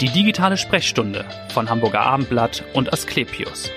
Die 0.00 0.10
digitale 0.10 0.58
Sprechstunde 0.58 1.24
von 1.54 1.70
Hamburger 1.70 2.02
Abendblatt 2.02 2.62
und 2.74 2.92
Asklepios. 2.92 3.70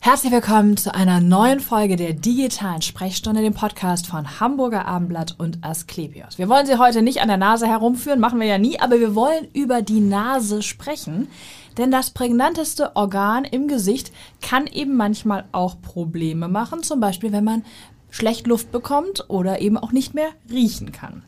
Herzlich 0.00 0.32
willkommen 0.32 0.78
zu 0.78 0.94
einer 0.94 1.20
neuen 1.20 1.60
Folge 1.60 1.96
der 1.96 2.14
digitalen 2.14 2.80
Sprechstunde, 2.80 3.42
dem 3.42 3.52
Podcast 3.52 4.06
von 4.06 4.40
Hamburger 4.40 4.86
Abendblatt 4.86 5.34
und 5.36 5.62
Asklepios. 5.62 6.38
Wir 6.38 6.48
wollen 6.48 6.64
Sie 6.64 6.78
heute 6.78 7.02
nicht 7.02 7.20
an 7.20 7.28
der 7.28 7.36
Nase 7.36 7.66
herumführen, 7.66 8.18
machen 8.18 8.40
wir 8.40 8.46
ja 8.46 8.56
nie, 8.56 8.80
aber 8.80 8.98
wir 8.98 9.14
wollen 9.14 9.48
über 9.52 9.82
die 9.82 10.00
Nase 10.00 10.62
sprechen. 10.62 11.28
Denn 11.76 11.90
das 11.90 12.12
prägnanteste 12.12 12.96
Organ 12.96 13.44
im 13.44 13.68
Gesicht 13.68 14.10
kann 14.40 14.66
eben 14.68 14.96
manchmal 14.96 15.44
auch 15.52 15.82
Probleme 15.82 16.48
machen, 16.48 16.82
zum 16.82 16.98
Beispiel 16.98 17.30
wenn 17.30 17.44
man 17.44 17.66
schlecht 18.08 18.46
Luft 18.46 18.72
bekommt 18.72 19.26
oder 19.28 19.60
eben 19.60 19.76
auch 19.76 19.92
nicht 19.92 20.14
mehr 20.14 20.30
riechen 20.50 20.92
kann. 20.92 21.24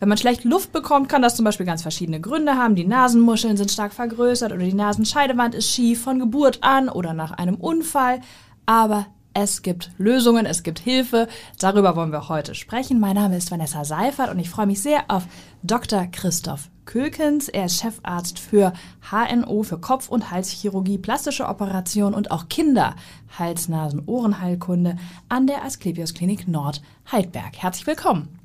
Wenn 0.00 0.08
man 0.08 0.18
schlecht 0.18 0.44
Luft 0.44 0.72
bekommt, 0.72 1.08
kann 1.08 1.22
das 1.22 1.34
zum 1.34 1.44
Beispiel 1.44 1.66
ganz 1.66 1.82
verschiedene 1.82 2.20
Gründe 2.20 2.54
haben. 2.54 2.76
Die 2.76 2.86
Nasenmuscheln 2.86 3.56
sind 3.56 3.70
stark 3.70 3.92
vergrößert 3.92 4.52
oder 4.52 4.64
die 4.64 4.74
Nasenscheidewand 4.74 5.56
ist 5.56 5.70
schief 5.70 6.02
von 6.02 6.20
Geburt 6.20 6.62
an 6.62 6.88
oder 6.88 7.14
nach 7.14 7.32
einem 7.32 7.56
Unfall. 7.56 8.20
Aber 8.64 9.06
es 9.34 9.62
gibt 9.62 9.90
Lösungen, 9.98 10.46
es 10.46 10.62
gibt 10.62 10.78
Hilfe. 10.78 11.26
Darüber 11.58 11.96
wollen 11.96 12.12
wir 12.12 12.28
heute 12.28 12.54
sprechen. 12.54 13.00
Mein 13.00 13.16
Name 13.16 13.36
ist 13.36 13.50
Vanessa 13.50 13.84
Seifert 13.84 14.30
und 14.30 14.38
ich 14.38 14.50
freue 14.50 14.66
mich 14.66 14.80
sehr 14.80 15.04
auf 15.08 15.26
Dr. 15.64 16.06
Christoph 16.06 16.70
Kökens. 16.84 17.48
Er 17.48 17.66
ist 17.66 17.80
Chefarzt 17.80 18.38
für 18.38 18.72
HNO, 19.10 19.64
für 19.64 19.78
Kopf- 19.78 20.08
und 20.08 20.30
Halschirurgie, 20.30 20.98
plastische 20.98 21.48
Operation 21.48 22.14
und 22.14 22.30
auch 22.30 22.48
Kinder, 22.48 22.94
Hals-, 23.36 23.68
Nasen-, 23.68 24.04
Ohrenheilkunde 24.06 24.96
an 25.28 25.48
der 25.48 25.64
Asklepios 25.64 26.14
Klinik 26.14 26.46
Nord 26.46 26.82
Heidberg. 27.10 27.56
Herzlich 27.56 27.86
willkommen. 27.88 28.37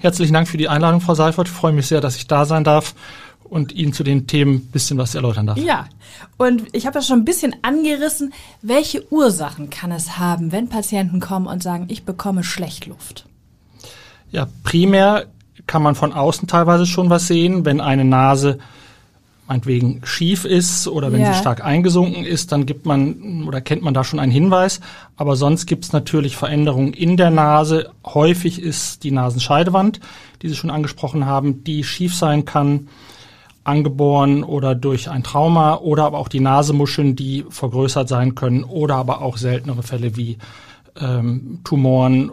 Herzlichen 0.00 0.32
Dank 0.32 0.46
für 0.46 0.56
die 0.56 0.68
Einladung, 0.68 1.00
Frau 1.00 1.14
Seifert. 1.14 1.48
Ich 1.48 1.54
freue 1.54 1.72
mich 1.72 1.88
sehr, 1.88 2.00
dass 2.00 2.14
ich 2.14 2.28
da 2.28 2.44
sein 2.44 2.62
darf 2.62 2.94
und 3.42 3.72
Ihnen 3.72 3.92
zu 3.92 4.04
den 4.04 4.28
Themen 4.28 4.54
ein 4.54 4.66
bisschen 4.66 4.96
was 4.96 5.16
erläutern 5.16 5.46
darf. 5.48 5.58
Ja, 5.58 5.86
und 6.36 6.66
ich 6.72 6.86
habe 6.86 6.94
das 6.94 7.08
schon 7.08 7.18
ein 7.18 7.24
bisschen 7.24 7.56
angerissen. 7.62 8.32
Welche 8.62 9.12
Ursachen 9.12 9.70
kann 9.70 9.90
es 9.90 10.16
haben, 10.16 10.52
wenn 10.52 10.68
Patienten 10.68 11.18
kommen 11.18 11.48
und 11.48 11.64
sagen, 11.64 11.86
ich 11.88 12.04
bekomme 12.04 12.44
schlecht 12.44 12.86
Luft? 12.86 13.26
Ja, 14.30 14.46
primär 14.62 15.26
kann 15.66 15.82
man 15.82 15.96
von 15.96 16.12
außen 16.12 16.46
teilweise 16.46 16.86
schon 16.86 17.10
was 17.10 17.26
sehen, 17.26 17.64
wenn 17.64 17.80
eine 17.80 18.04
Nase 18.04 18.58
meinetwegen 19.48 20.02
schief 20.04 20.44
ist 20.44 20.86
oder 20.86 21.10
wenn 21.10 21.22
ja. 21.22 21.32
sie 21.32 21.40
stark 21.40 21.64
eingesunken 21.64 22.24
ist, 22.24 22.52
dann 22.52 22.66
gibt 22.66 22.84
man 22.84 23.44
oder 23.46 23.60
kennt 23.60 23.82
man 23.82 23.94
da 23.94 24.04
schon 24.04 24.20
einen 24.20 24.30
Hinweis. 24.30 24.80
Aber 25.16 25.36
sonst 25.36 25.66
gibt 25.66 25.84
es 25.84 25.92
natürlich 25.92 26.36
Veränderungen 26.36 26.92
in 26.92 27.16
der 27.16 27.30
Nase. 27.30 27.90
Häufig 28.04 28.60
ist 28.60 29.04
die 29.04 29.10
Nasenscheidewand, 29.10 30.00
die 30.42 30.48
Sie 30.48 30.54
schon 30.54 30.70
angesprochen 30.70 31.24
haben, 31.24 31.64
die 31.64 31.82
schief 31.82 32.14
sein 32.14 32.44
kann, 32.44 32.88
angeboren 33.64 34.44
oder 34.44 34.74
durch 34.74 35.10
ein 35.10 35.22
Trauma 35.22 35.76
oder 35.76 36.04
aber 36.04 36.18
auch 36.18 36.28
die 36.28 36.40
Nasemuscheln, 36.40 37.16
die 37.16 37.44
vergrößert 37.48 38.08
sein 38.08 38.34
können 38.34 38.64
oder 38.64 38.96
aber 38.96 39.22
auch 39.22 39.38
seltenere 39.38 39.82
Fälle 39.82 40.16
wie 40.16 40.38
ähm, 41.00 41.60
Tumoren 41.64 42.32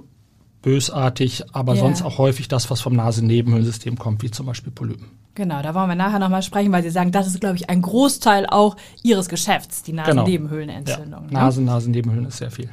bösartig, 0.62 1.44
aber 1.54 1.76
ja. 1.76 1.80
sonst 1.80 2.02
auch 2.02 2.18
häufig 2.18 2.48
das, 2.48 2.70
was 2.70 2.82
vom 2.82 2.94
Nasennebenhöhlensystem 2.94 3.98
kommt, 3.98 4.22
wie 4.24 4.32
zum 4.32 4.48
Beispiel 4.48 4.72
Polypen. 4.72 5.25
Genau, 5.36 5.62
da 5.62 5.76
wollen 5.76 5.90
wir 5.90 5.96
nachher 5.96 6.20
nochmal 6.20 6.42
sprechen, 6.42 6.72
weil 6.72 6.82
Sie 6.82 6.90
sagen, 6.90 7.12
das 7.12 7.28
ist, 7.28 7.42
glaube 7.42 7.58
ich, 7.58 7.70
ein 7.70 7.82
Großteil 7.82 8.48
auch 8.48 8.78
Ihres 9.04 9.28
Geschäfts, 9.28 9.84
die 9.84 9.92
genau. 9.92 10.04
Nasennebenhöhlenentzündung. 10.04 11.28
Genau. 11.28 11.40
Ja. 11.40 11.46
Nasen, 11.46 11.66
Nasennebenhöhlen 11.66 12.28
ist 12.28 12.38
sehr 12.38 12.52
viel. 12.52 12.70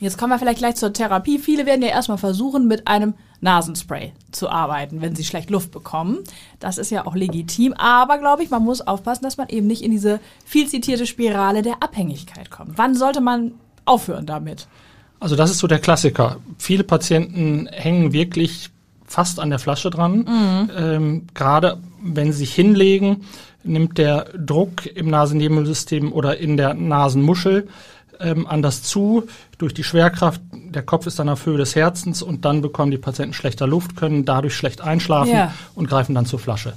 Jetzt 0.00 0.16
kommen 0.16 0.32
wir 0.32 0.38
vielleicht 0.38 0.58
gleich 0.58 0.76
zur 0.76 0.92
Therapie. 0.92 1.40
Viele 1.40 1.66
werden 1.66 1.82
ja 1.82 1.88
erstmal 1.88 2.18
versuchen, 2.18 2.68
mit 2.68 2.86
einem 2.86 3.14
Nasenspray 3.40 4.12
zu 4.30 4.48
arbeiten, 4.48 5.00
wenn 5.00 5.16
sie 5.16 5.24
schlecht 5.24 5.50
Luft 5.50 5.72
bekommen. 5.72 6.18
Das 6.60 6.78
ist 6.78 6.90
ja 6.90 7.04
auch 7.04 7.16
legitim, 7.16 7.72
aber 7.74 8.18
glaube 8.18 8.44
ich, 8.44 8.50
man 8.50 8.62
muss 8.62 8.80
aufpassen, 8.80 9.24
dass 9.24 9.36
man 9.36 9.48
eben 9.48 9.66
nicht 9.66 9.82
in 9.82 9.90
diese 9.90 10.20
viel 10.44 10.68
zitierte 10.68 11.06
Spirale 11.06 11.62
der 11.62 11.82
Abhängigkeit 11.82 12.50
kommt. 12.50 12.78
Wann 12.78 12.94
sollte 12.94 13.20
man 13.20 13.52
aufhören 13.84 14.26
damit? 14.26 14.68
Also 15.20 15.34
das 15.34 15.50
ist 15.50 15.58
so 15.58 15.66
der 15.66 15.80
Klassiker. 15.80 16.36
Viele 16.58 16.84
Patienten 16.84 17.68
hängen 17.72 18.12
wirklich 18.12 18.70
fast 19.04 19.40
an 19.40 19.50
der 19.50 19.58
Flasche 19.58 19.90
dran. 19.90 20.18
Mhm. 20.18 20.70
Ähm, 20.76 21.26
Gerade 21.34 21.78
wenn 22.02 22.32
sie 22.32 22.38
sich 22.38 22.54
hinlegen, 22.54 23.24
nimmt 23.64 23.98
der 23.98 24.26
Druck 24.36 24.86
im 24.86 25.08
Nasennebenhöhlensystem 25.10 26.12
oder 26.12 26.38
in 26.38 26.56
der 26.56 26.74
Nasenmuschel 26.74 27.68
ähm, 28.20 28.46
anders 28.46 28.82
zu 28.82 29.24
durch 29.58 29.74
die 29.74 29.84
Schwerkraft. 29.84 30.40
Der 30.52 30.82
Kopf 30.82 31.06
ist 31.06 31.18
dann 31.18 31.28
auf 31.28 31.46
Höhe 31.46 31.58
des 31.58 31.74
Herzens 31.74 32.22
und 32.22 32.44
dann 32.44 32.62
bekommen 32.62 32.90
die 32.90 32.98
Patienten 32.98 33.32
schlechter 33.32 33.66
Luft, 33.66 33.96
können 33.96 34.24
dadurch 34.24 34.54
schlecht 34.54 34.80
einschlafen 34.80 35.32
ja. 35.32 35.54
und 35.74 35.88
greifen 35.88 36.14
dann 36.14 36.26
zur 36.26 36.38
Flasche. 36.38 36.74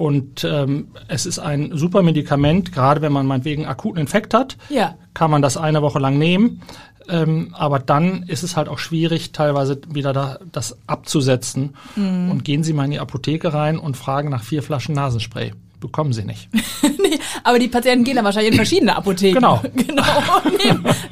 Und 0.00 0.44
ähm, 0.44 0.92
es 1.08 1.26
ist 1.26 1.38
ein 1.38 1.72
super 1.76 2.00
Medikament, 2.00 2.72
gerade 2.72 3.02
wenn 3.02 3.12
man 3.12 3.26
meinetwegen 3.26 3.66
akuten 3.66 4.00
Infekt 4.00 4.32
hat, 4.32 4.56
ja. 4.70 4.94
kann 5.12 5.30
man 5.30 5.42
das 5.42 5.58
eine 5.58 5.82
Woche 5.82 5.98
lang 5.98 6.16
nehmen. 6.16 6.62
Ähm, 7.06 7.50
aber 7.52 7.78
dann 7.80 8.22
ist 8.22 8.42
es 8.42 8.56
halt 8.56 8.70
auch 8.70 8.78
schwierig, 8.78 9.32
teilweise 9.32 9.78
wieder 9.92 10.14
da, 10.14 10.38
das 10.52 10.78
abzusetzen. 10.86 11.76
Mhm. 11.96 12.30
Und 12.30 12.44
gehen 12.46 12.64
Sie 12.64 12.72
mal 12.72 12.86
in 12.86 12.92
die 12.92 12.98
Apotheke 12.98 13.52
rein 13.52 13.78
und 13.78 13.94
fragen 13.94 14.30
nach 14.30 14.42
vier 14.42 14.62
Flaschen 14.62 14.94
Nasenspray. 14.94 15.52
Bekommen 15.80 16.14
Sie 16.14 16.24
nicht. 16.24 16.48
nee, 16.82 17.18
aber 17.44 17.58
die 17.58 17.68
Patienten 17.68 18.04
gehen 18.04 18.16
dann 18.16 18.24
wahrscheinlich 18.24 18.52
in 18.52 18.56
verschiedene 18.56 18.96
Apotheken. 18.96 19.34
Genau. 19.34 19.60
genau. 19.76 20.02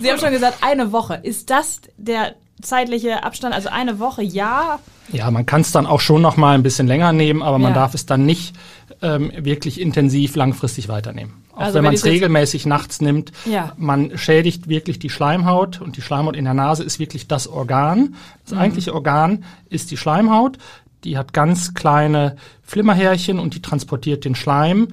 Sie 0.00 0.10
haben 0.10 0.18
schon 0.18 0.30
gesagt, 0.30 0.60
eine 0.62 0.92
Woche. 0.92 1.20
Ist 1.22 1.50
das 1.50 1.82
der 1.98 2.36
zeitliche 2.62 3.22
Abstand? 3.22 3.54
Also 3.54 3.68
eine 3.68 3.98
Woche, 3.98 4.22
ja. 4.22 4.78
Ja, 5.12 5.30
man 5.30 5.46
kann 5.46 5.62
es 5.62 5.72
dann 5.72 5.86
auch 5.86 6.00
schon 6.00 6.22
noch 6.22 6.36
mal 6.36 6.54
ein 6.54 6.62
bisschen 6.62 6.86
länger 6.86 7.12
nehmen, 7.12 7.42
aber 7.42 7.58
man 7.58 7.72
ja. 7.72 7.80
darf 7.80 7.94
es 7.94 8.06
dann 8.06 8.26
nicht 8.26 8.54
ähm, 9.02 9.32
wirklich 9.36 9.80
intensiv 9.80 10.36
langfristig 10.36 10.88
weiternehmen. 10.88 11.44
Auch 11.52 11.60
also 11.60 11.74
wenn, 11.74 11.84
man 11.84 11.94
es 11.94 12.04
regelmäßig 12.04 12.66
nachts 12.66 13.00
nimmt, 13.00 13.32
ja. 13.44 13.72
man 13.76 14.16
schädigt 14.16 14.68
wirklich 14.68 14.98
die 14.98 15.10
Schleimhaut 15.10 15.80
und 15.80 15.96
die 15.96 16.02
Schleimhaut 16.02 16.36
in 16.36 16.44
der 16.44 16.54
Nase 16.54 16.84
ist 16.84 16.98
wirklich 16.98 17.26
das 17.26 17.48
Organ. 17.48 18.14
Das 18.44 18.54
mhm. 18.54 18.58
eigentliche 18.58 18.94
Organ 18.94 19.44
ist 19.68 19.90
die 19.90 19.96
Schleimhaut. 19.96 20.58
Die 21.04 21.16
hat 21.16 21.32
ganz 21.32 21.74
kleine 21.74 22.36
Flimmerhärchen 22.62 23.38
und 23.38 23.54
die 23.54 23.62
transportiert 23.62 24.24
den 24.24 24.34
Schleim 24.34 24.88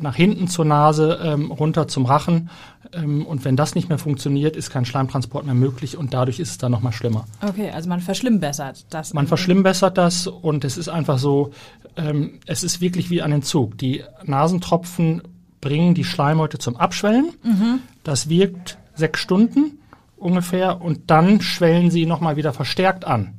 nach 0.00 0.14
hinten 0.14 0.48
zur 0.48 0.64
Nase, 0.64 1.20
ähm, 1.22 1.50
runter 1.50 1.86
zum 1.88 2.06
Rachen. 2.06 2.50
Ähm, 2.92 3.26
und 3.26 3.44
wenn 3.44 3.56
das 3.56 3.74
nicht 3.74 3.88
mehr 3.88 3.98
funktioniert, 3.98 4.56
ist 4.56 4.70
kein 4.70 4.84
Schleimtransport 4.84 5.44
mehr 5.44 5.54
möglich 5.54 5.96
und 5.96 6.14
dadurch 6.14 6.40
ist 6.40 6.50
es 6.50 6.58
dann 6.58 6.72
nochmal 6.72 6.92
schlimmer. 6.92 7.26
Okay, 7.46 7.70
also 7.70 7.88
man 7.88 8.00
verschlimmbessert 8.00 8.86
das. 8.90 9.14
Man 9.14 9.26
verschlimmbessert 9.26 9.96
das 9.98 10.26
und 10.26 10.64
es 10.64 10.76
ist 10.76 10.88
einfach 10.88 11.18
so, 11.18 11.52
ähm, 11.96 12.40
es 12.46 12.62
ist 12.62 12.80
wirklich 12.80 13.10
wie 13.10 13.22
ein 13.22 13.32
Entzug. 13.32 13.78
Die 13.78 14.02
Nasentropfen 14.24 15.22
bringen 15.60 15.94
die 15.94 16.04
Schleimhäute 16.04 16.58
zum 16.58 16.76
Abschwellen. 16.76 17.32
Mhm. 17.42 17.80
Das 18.02 18.28
wirkt 18.28 18.78
sechs 18.94 19.20
Stunden 19.20 19.78
ungefähr 20.16 20.80
und 20.80 21.10
dann 21.10 21.40
schwellen 21.40 21.90
sie 21.90 22.06
nochmal 22.06 22.36
wieder 22.36 22.52
verstärkt 22.52 23.06
an. 23.06 23.34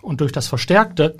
Und 0.00 0.20
durch 0.20 0.32
das 0.32 0.46
Verstärkte 0.46 1.16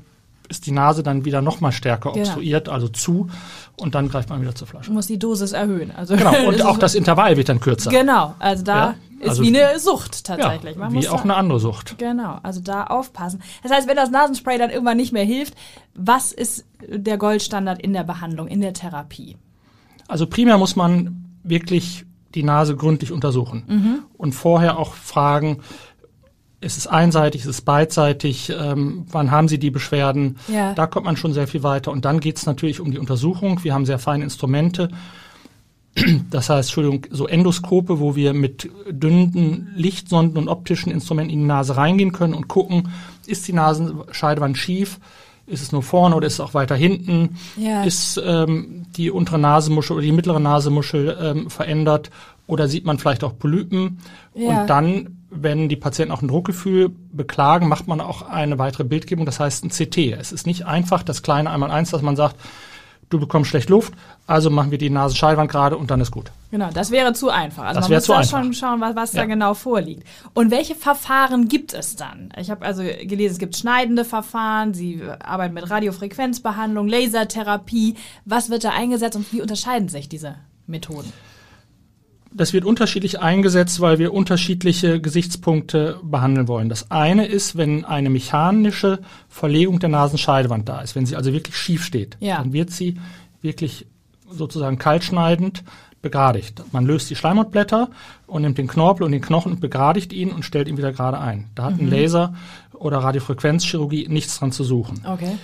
ist 0.48 0.66
die 0.66 0.72
Nase 0.72 1.02
dann 1.02 1.24
wieder 1.24 1.42
nochmal 1.42 1.72
stärker 1.72 2.12
genau. 2.12 2.24
obstruiert, 2.24 2.68
also 2.68 2.88
zu, 2.88 3.28
und 3.76 3.94
dann 3.94 4.08
greift 4.08 4.28
man 4.30 4.40
wieder 4.40 4.54
zur 4.54 4.66
Flasche. 4.66 4.92
Muss 4.92 5.06
die 5.06 5.18
Dosis 5.18 5.52
erhöhen. 5.52 5.92
Also 5.94 6.16
genau, 6.16 6.34
und 6.48 6.62
auch 6.62 6.78
das 6.78 6.94
Intervall 6.94 7.36
wird 7.36 7.48
dann 7.48 7.60
kürzer. 7.60 7.90
Genau, 7.90 8.34
also 8.38 8.64
da 8.64 8.76
ja, 8.76 8.94
also 9.28 9.42
ist 9.42 9.48
wie 9.48 9.58
eine 9.58 9.78
Sucht 9.78 10.24
tatsächlich. 10.24 10.76
Ja, 10.76 10.92
wie 10.92 11.08
auch 11.08 11.24
eine 11.24 11.34
andere 11.36 11.60
Sucht. 11.60 11.98
Genau, 11.98 12.38
also 12.42 12.60
da 12.60 12.84
aufpassen. 12.84 13.42
Das 13.62 13.72
heißt, 13.72 13.88
wenn 13.88 13.96
das 13.96 14.10
Nasenspray 14.10 14.58
dann 14.58 14.70
irgendwann 14.70 14.96
nicht 14.96 15.12
mehr 15.12 15.24
hilft, 15.24 15.54
was 15.94 16.32
ist 16.32 16.64
der 16.86 17.18
Goldstandard 17.18 17.80
in 17.82 17.92
der 17.92 18.04
Behandlung, 18.04 18.48
in 18.48 18.60
der 18.60 18.72
Therapie? 18.72 19.36
Also 20.08 20.26
primär 20.26 20.58
muss 20.58 20.76
man 20.76 21.24
wirklich 21.42 22.04
die 22.34 22.42
Nase 22.42 22.76
gründlich 22.76 23.12
untersuchen 23.12 23.64
mhm. 23.66 23.98
und 24.16 24.32
vorher 24.32 24.78
auch 24.78 24.94
fragen, 24.94 25.62
ist 26.66 26.77
es 26.77 26.87
einseitig, 26.87 27.43
ist 27.43 27.49
es 27.49 27.60
beidseitig, 27.62 28.50
ähm, 28.50 29.06
wann 29.10 29.31
haben 29.31 29.49
Sie 29.49 29.59
die 29.59 29.71
Beschwerden? 29.71 30.37
Ja. 30.49 30.75
Da 30.75 30.87
kommt 30.87 31.06
man 31.06 31.16
schon 31.16 31.32
sehr 31.32 31.47
viel 31.47 31.62
weiter. 31.62 31.93
Und 31.93 32.04
dann 32.04 32.21
geht 32.21 32.37
es 32.37 32.47
natürlich 32.47 32.81
um 32.81 32.90
die 32.90 32.99
Untersuchung. 32.99 33.62
Wir 33.64 33.73
haben 33.73 33.87
sehr 33.87 33.99
feine 33.99 34.25
Instrumente. 34.25 34.90
Das 36.31 36.50
heißt, 36.50 36.69
Entschuldigung, 36.69 37.06
so 37.11 37.26
Endoskope, 37.26 38.00
wo 38.00 38.17
wir 38.17 38.35
mit 38.35 38.69
dünnen 38.90 39.73
Lichtsonden 39.75 40.37
und 40.37 40.49
optischen 40.49 40.93
Instrumenten 40.93 41.32
in 41.32 41.40
die 41.40 41.46
Nase 41.46 41.76
reingehen 41.79 42.12
können 42.12 42.35
und 42.35 42.49
gucken, 42.49 42.90
ist 43.26 43.49
die 43.49 43.55
Nasenscheidewand 43.55 44.58
schief? 44.58 44.99
Ist 45.46 45.62
es 45.62 45.73
nur 45.73 45.82
vorne 45.82 46.17
oder 46.17 46.26
ist 46.26 46.35
es 46.35 46.40
auch 46.40 46.55
weiter 46.55 46.75
hinten? 46.75 47.38
Ja. 47.56 47.85
Ist 47.85 48.20
ähm, 48.23 48.85
die 48.96 49.11
untere 49.11 49.38
Nasenmuschel 49.38 49.96
oder 49.96 50.05
die 50.05 50.12
mittlere 50.12 50.40
Nasenmuschel 50.40 51.17
ähm, 51.19 51.50
verändert? 51.50 52.11
Oder 52.46 52.69
sieht 52.69 52.85
man 52.85 52.99
vielleicht 52.99 53.25
auch 53.25 53.38
Polypen? 53.38 53.99
Ja. 54.35 54.62
Und 54.62 54.70
dann, 54.70 55.15
wenn 55.31 55.69
die 55.69 55.76
Patienten 55.76 56.12
auch 56.12 56.23
ein 56.23 56.28
Druckgefühl 56.28 56.90
beklagen, 57.12 57.69
macht 57.69 57.88
man 57.88 58.00
auch 58.00 58.23
eine 58.23 58.58
weitere 58.58 58.84
Bildgebung, 58.84 59.26
das 59.26 59.40
heißt 59.40 59.64
ein 59.64 59.70
CT. 59.70 59.99
Es 60.19 60.32
ist 60.32 60.46
nicht 60.46 60.67
einfach 60.67 61.02
das 61.02 61.23
kleine 61.23 61.50
einmal 61.50 61.70
eins, 61.70 61.90
dass 61.90 62.02
man 62.02 62.17
sagt, 62.17 62.37
du 63.08 63.20
bekommst 63.20 63.50
schlecht 63.50 63.69
Luft, 63.69 63.93
also 64.26 64.50
machen 64.50 64.73
wir 64.73 64.78
die 64.78 64.90
Nasenschallwand 64.90 65.49
gerade 65.50 65.76
und 65.76 65.90
dann 65.93 66.00
ist 66.00 66.11
gut. 66.11 66.32
Genau, 66.50 66.70
das 66.73 66.90
wäre 66.90 67.12
zu 67.12 67.28
einfach. 67.31 67.62
Also 67.64 67.81
Das 67.81 67.88
man 67.88 67.96
muss 67.99 68.06
da 68.06 68.17
einfach. 68.19 68.31
schon 68.43 68.52
schauen, 68.55 68.81
was, 68.81 68.96
was 68.96 69.12
Ja. 69.12 69.20
da 69.23 69.26
genau 69.26 69.55
vorliegt. 69.55 70.05
Und 70.34 70.50
welche 70.50 70.75
Verfahren 70.75 71.46
gibt 71.49 71.73
es 71.73 71.94
dann? 71.96 72.31
Ich 72.37 72.50
habe 72.50 72.64
also 72.64 72.82
gelesen, 72.82 73.34
es 73.34 73.38
gibt 73.38 73.56
schneidende 73.56 74.05
Verfahren, 74.05 74.75
Sie 74.75 75.02
arbeiten 75.20 75.55
mit 75.55 75.70
Radiofrequenzbehandlung, 75.70 76.88
Lasertherapie. 76.88 77.94
Was 78.25 78.50
wird 78.50 78.64
da 78.64 78.70
eingesetzt 78.70 79.17
und 79.17 79.32
wie 79.32 79.40
unterscheiden 79.40 79.88
sich 79.88 80.08
diese 80.08 80.34
Methoden? 80.67 81.12
Das 82.37 82.53
wird 82.53 82.67
unterschiedlich 82.67 83.21
eingesetzt, 83.21 83.81
weil 83.81 83.99
wir 83.99 84.12
unterschiedliche 84.12 85.00
Gesichtspunkte 85.00 85.99
behandeln 86.03 86.49
wollen. 86.49 86.69
Das 86.69 86.91
eine 86.91 87.25
ist, 87.27 87.56
wenn 87.56 87.87
eine 87.87 88.11
mechanische 88.11 88.99
Verlegung 89.29 89.79
der 89.79 89.88
Nasenscheidewand 89.88 90.69
da 90.69 90.81
ist, 90.83 90.94
wenn 90.94 91.06
sie 91.06 91.17
also 91.17 91.33
wirklich 91.33 91.56
schief 91.56 91.83
steht, 91.83 92.19
Ja. 92.21 92.37
dann 92.38 92.53
wird 92.53 92.71
sie 92.71 92.99
wirklich 93.41 93.87
sozusagen 94.31 94.79
kaltschneidend 94.79 95.65
begradigt. 96.03 96.62
Man 96.73 96.85
löst 96.85 97.09
die 97.09 97.17
Schleimhautblätter 97.17 97.88
und 98.27 98.43
nimmt 98.43 98.59
den 98.59 98.67
Knorpel 98.69 99.05
und 99.05 99.12
den 99.12 99.23
Knochen 99.23 99.53
und 99.53 99.61
begradigt 99.61 100.12
ihn 100.12 100.31
und 100.31 100.44
stellt 100.44 100.69
ihn 100.69 100.77
wieder 100.77 100.93
gerade 100.93 101.19
ein. 101.19 101.47
Da 101.55 101.65
hat 101.65 101.81
ein 101.81 101.88
Laser 101.88 102.35
oder 102.75 102.99
Radiofrequenzchirurgie 102.99 104.09
nichts 104.09 104.38
dran 104.38 104.53
zu 104.53 104.62
suchen. 104.62 105.00
Okay. 105.06 105.38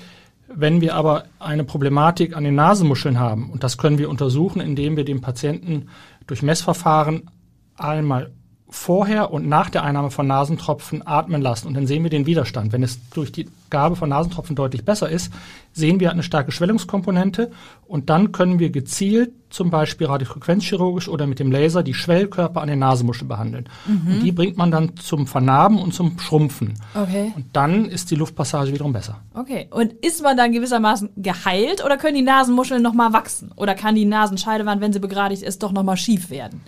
Wenn 0.55 0.83
wir 0.83 0.95
aber 0.95 1.25
eine 1.39 1.65
Problematik 1.65 2.37
an 2.37 2.45
den 2.45 2.55
Nasenmuscheln 2.55 3.19
haben, 3.19 3.51
und 3.51 3.65
das 3.65 3.79
können 3.79 3.97
wir 3.97 4.11
untersuchen, 4.11 4.61
indem 4.61 4.97
wir 4.99 5.05
den 5.05 5.23
Patienten 5.23 5.87
durch 6.27 6.43
Messverfahren 6.43 7.31
einmal 7.77 8.33
vorher 8.73 9.31
und 9.31 9.49
nach 9.49 9.69
der 9.69 9.85
Einnahme 9.85 10.11
von 10.11 10.27
Nasentropfen 10.27 11.07
atmen 11.07 11.43
lassen 11.43 11.69
und 11.69 11.75
dann 11.75 11.87
sehen 11.87 12.03
wir 12.03 12.11
den 12.11 12.27
Widerstand. 12.27 12.73
Wenn 12.73 12.83
es 12.83 12.99
durch 13.11 13.31
die 13.31 13.49
Gabe 13.69 13.97
von 13.97 14.09
Nasentropfen 14.09 14.57
deutlich 14.57 14.85
besser 14.85 15.11
ist, 15.11 15.31
sehen 15.73 16.01
wir 16.01 16.11
eine 16.11 16.23
starke 16.23 16.53
Schwellungskomponente 16.53 17.51
und 17.87 18.09
dann 18.09 18.33
können 18.33 18.59
wir 18.59 18.71
gezielt 18.71 19.33
zum 19.51 19.69
Beispiel 19.69 20.07
radiofrequenzchirurgisch 20.07 21.09
oder 21.09 21.27
mit 21.27 21.39
dem 21.39 21.53
Laser 21.53 21.83
die 21.83 21.93
Schwellkörper 21.93 22.63
an 22.63 22.69
den 22.69 22.79
Nasenmuscheln 22.79 23.29
behandeln. 23.29 23.69
Und 23.87 24.21
die 24.23 24.33
bringt 24.33 24.57
man 24.57 24.71
dann 24.71 24.97
zum 24.97 25.27
Vernarben 25.27 25.79
und 25.79 25.93
zum 25.93 26.19
Schrumpfen. 26.19 26.73
Okay. 26.95 27.33
Und 27.37 27.45
dann 27.53 27.85
ist 27.85 28.11
die 28.11 28.15
Luftpassage 28.15 28.73
wiederum 28.73 28.95
besser. 28.95 29.21
Okay. 29.35 29.69
Und 29.71 29.93
ist 29.93 30.23
man 30.23 30.39
dann 30.39 30.53
gewissermaßen 30.53 31.11
geheilt 31.17 31.85
oder 31.85 31.99
können 31.99 32.15
die 32.15 32.23
Nasenmuscheln 32.23 32.83
nochmal 32.83 33.13
wachsen? 33.13 33.53
Oder 33.57 33.75
kann 33.75 33.95
die 33.95 34.07
Nasenscheidewand, 34.07 34.81
wenn 34.81 34.95
sie 34.95 35.01
begradigt 35.01 35.43
ist, 35.43 35.63
doch 35.63 35.73
nochmal 35.73 35.99
schief 35.99 36.31
werden? 36.31 36.63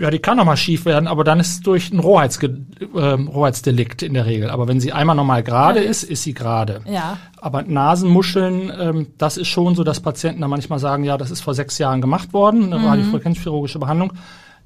Ja, 0.00 0.10
die 0.10 0.20
kann 0.20 0.36
nochmal 0.36 0.56
schief 0.56 0.84
werden, 0.84 1.08
aber 1.08 1.24
dann 1.24 1.40
ist 1.40 1.50
es 1.50 1.60
durch 1.60 1.92
ein 1.92 1.98
Rohheitsge 1.98 2.60
ähm, 2.94 3.26
Rohheitsdelikt 3.26 4.02
in 4.02 4.14
der 4.14 4.26
Regel. 4.26 4.48
Aber 4.48 4.68
wenn 4.68 4.78
sie 4.78 4.92
einmal 4.92 5.16
normal 5.16 5.42
gerade 5.42 5.82
Ja, 5.82 5.90
ist, 5.90 6.04
ist 6.04 6.22
sie 6.22 6.34
gerade. 6.34 6.82
Ja. 6.88 7.18
Aber 7.38 7.62
Nasenmuscheln, 7.62 8.72
ähm, 8.78 9.06
das 9.18 9.36
ist 9.36 9.48
schon 9.48 9.74
so, 9.74 9.82
dass 9.82 9.98
Patienten 9.98 10.40
da 10.40 10.46
manchmal 10.46 10.78
sagen, 10.78 11.02
ja, 11.02 11.18
das 11.18 11.32
ist 11.32 11.40
vor 11.40 11.54
sechs 11.54 11.78
Jahren 11.78 12.00
gemacht 12.00 12.32
worden, 12.32 12.72
eine 12.72 12.84
radiofrequenzchirurgische 12.86 13.80
Behandlung. 13.80 14.12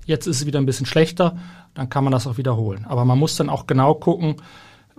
Jetzt 0.05 0.27
ist 0.27 0.41
es 0.41 0.47
wieder 0.47 0.59
ein 0.59 0.67
bisschen 0.67 0.87
schlechter, 0.87 1.39
dann 1.73 1.89
kann 1.89 2.05
man 2.05 2.13
das 2.13 2.27
auch 2.27 2.37
wiederholen. 2.37 2.85
Aber 2.87 3.07
man 3.07 3.19
muss 3.19 3.37
dann 3.37 3.49
auch 3.49 3.67
genau 3.67 3.95
gucken, 3.95 4.37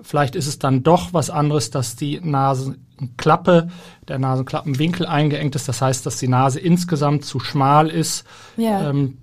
vielleicht 0.04 0.36
ist 0.36 0.48
es 0.48 0.60
dann 0.60 0.84
doch 0.84 1.14
was 1.14 1.30
anderes, 1.30 1.72
dass 1.72 1.96
die 1.96 2.20
Nasenklappe, 2.22 3.70
der 4.08 4.20
Nasenklappenwinkel 4.20 5.06
eingeengt 5.06 5.56
ist. 5.56 5.68
Das 5.68 5.82
heißt, 5.82 6.06
dass 6.06 6.18
die 6.18 6.28
Nase 6.28 6.60
insgesamt 6.60 7.26
zu 7.26 7.40
schmal 7.40 7.90
ist. 7.90 8.26
Ja. 8.58 8.90
Ähm, 8.90 9.18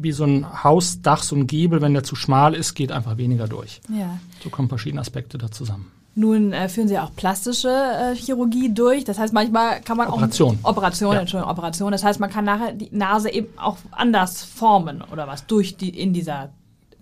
wie 0.00 0.12
so 0.12 0.24
ein 0.24 0.64
Hausdach, 0.64 1.22
so 1.22 1.34
ein 1.36 1.46
Giebel, 1.46 1.80
wenn 1.80 1.94
der 1.94 2.04
zu 2.04 2.16
schmal 2.16 2.54
ist, 2.54 2.74
geht 2.74 2.92
einfach 2.92 3.16
weniger 3.16 3.48
durch. 3.48 3.80
Ja. 3.88 4.18
So 4.42 4.50
kommen 4.50 4.68
verschiedene 4.68 5.00
Aspekte 5.00 5.38
da 5.38 5.50
zusammen. 5.50 5.90
Nun 6.16 6.52
äh, 6.52 6.68
führen 6.68 6.86
Sie 6.86 6.96
auch 6.96 7.10
plastische 7.16 7.68
äh, 7.68 8.14
Chirurgie 8.14 8.72
durch. 8.72 9.02
Das 9.02 9.18
heißt, 9.18 9.32
manchmal 9.34 9.80
kann 9.80 9.96
man 9.96 10.06
Operation. 10.08 10.60
auch 10.62 10.70
Operation, 10.70 11.14
Ja. 11.14 11.20
Entschuldigung, 11.22 11.50
Operation. 11.50 11.90
Das 11.90 12.04
heißt, 12.04 12.20
man 12.20 12.30
kann 12.30 12.44
nachher 12.44 12.72
die 12.72 12.88
Nase 12.92 13.30
eben 13.30 13.48
auch 13.58 13.78
anders 13.90 14.44
formen 14.44 15.02
oder 15.10 15.26
was 15.26 15.46
durch 15.46 15.76
die 15.76 15.88
in 15.88 16.12
dieser 16.12 16.50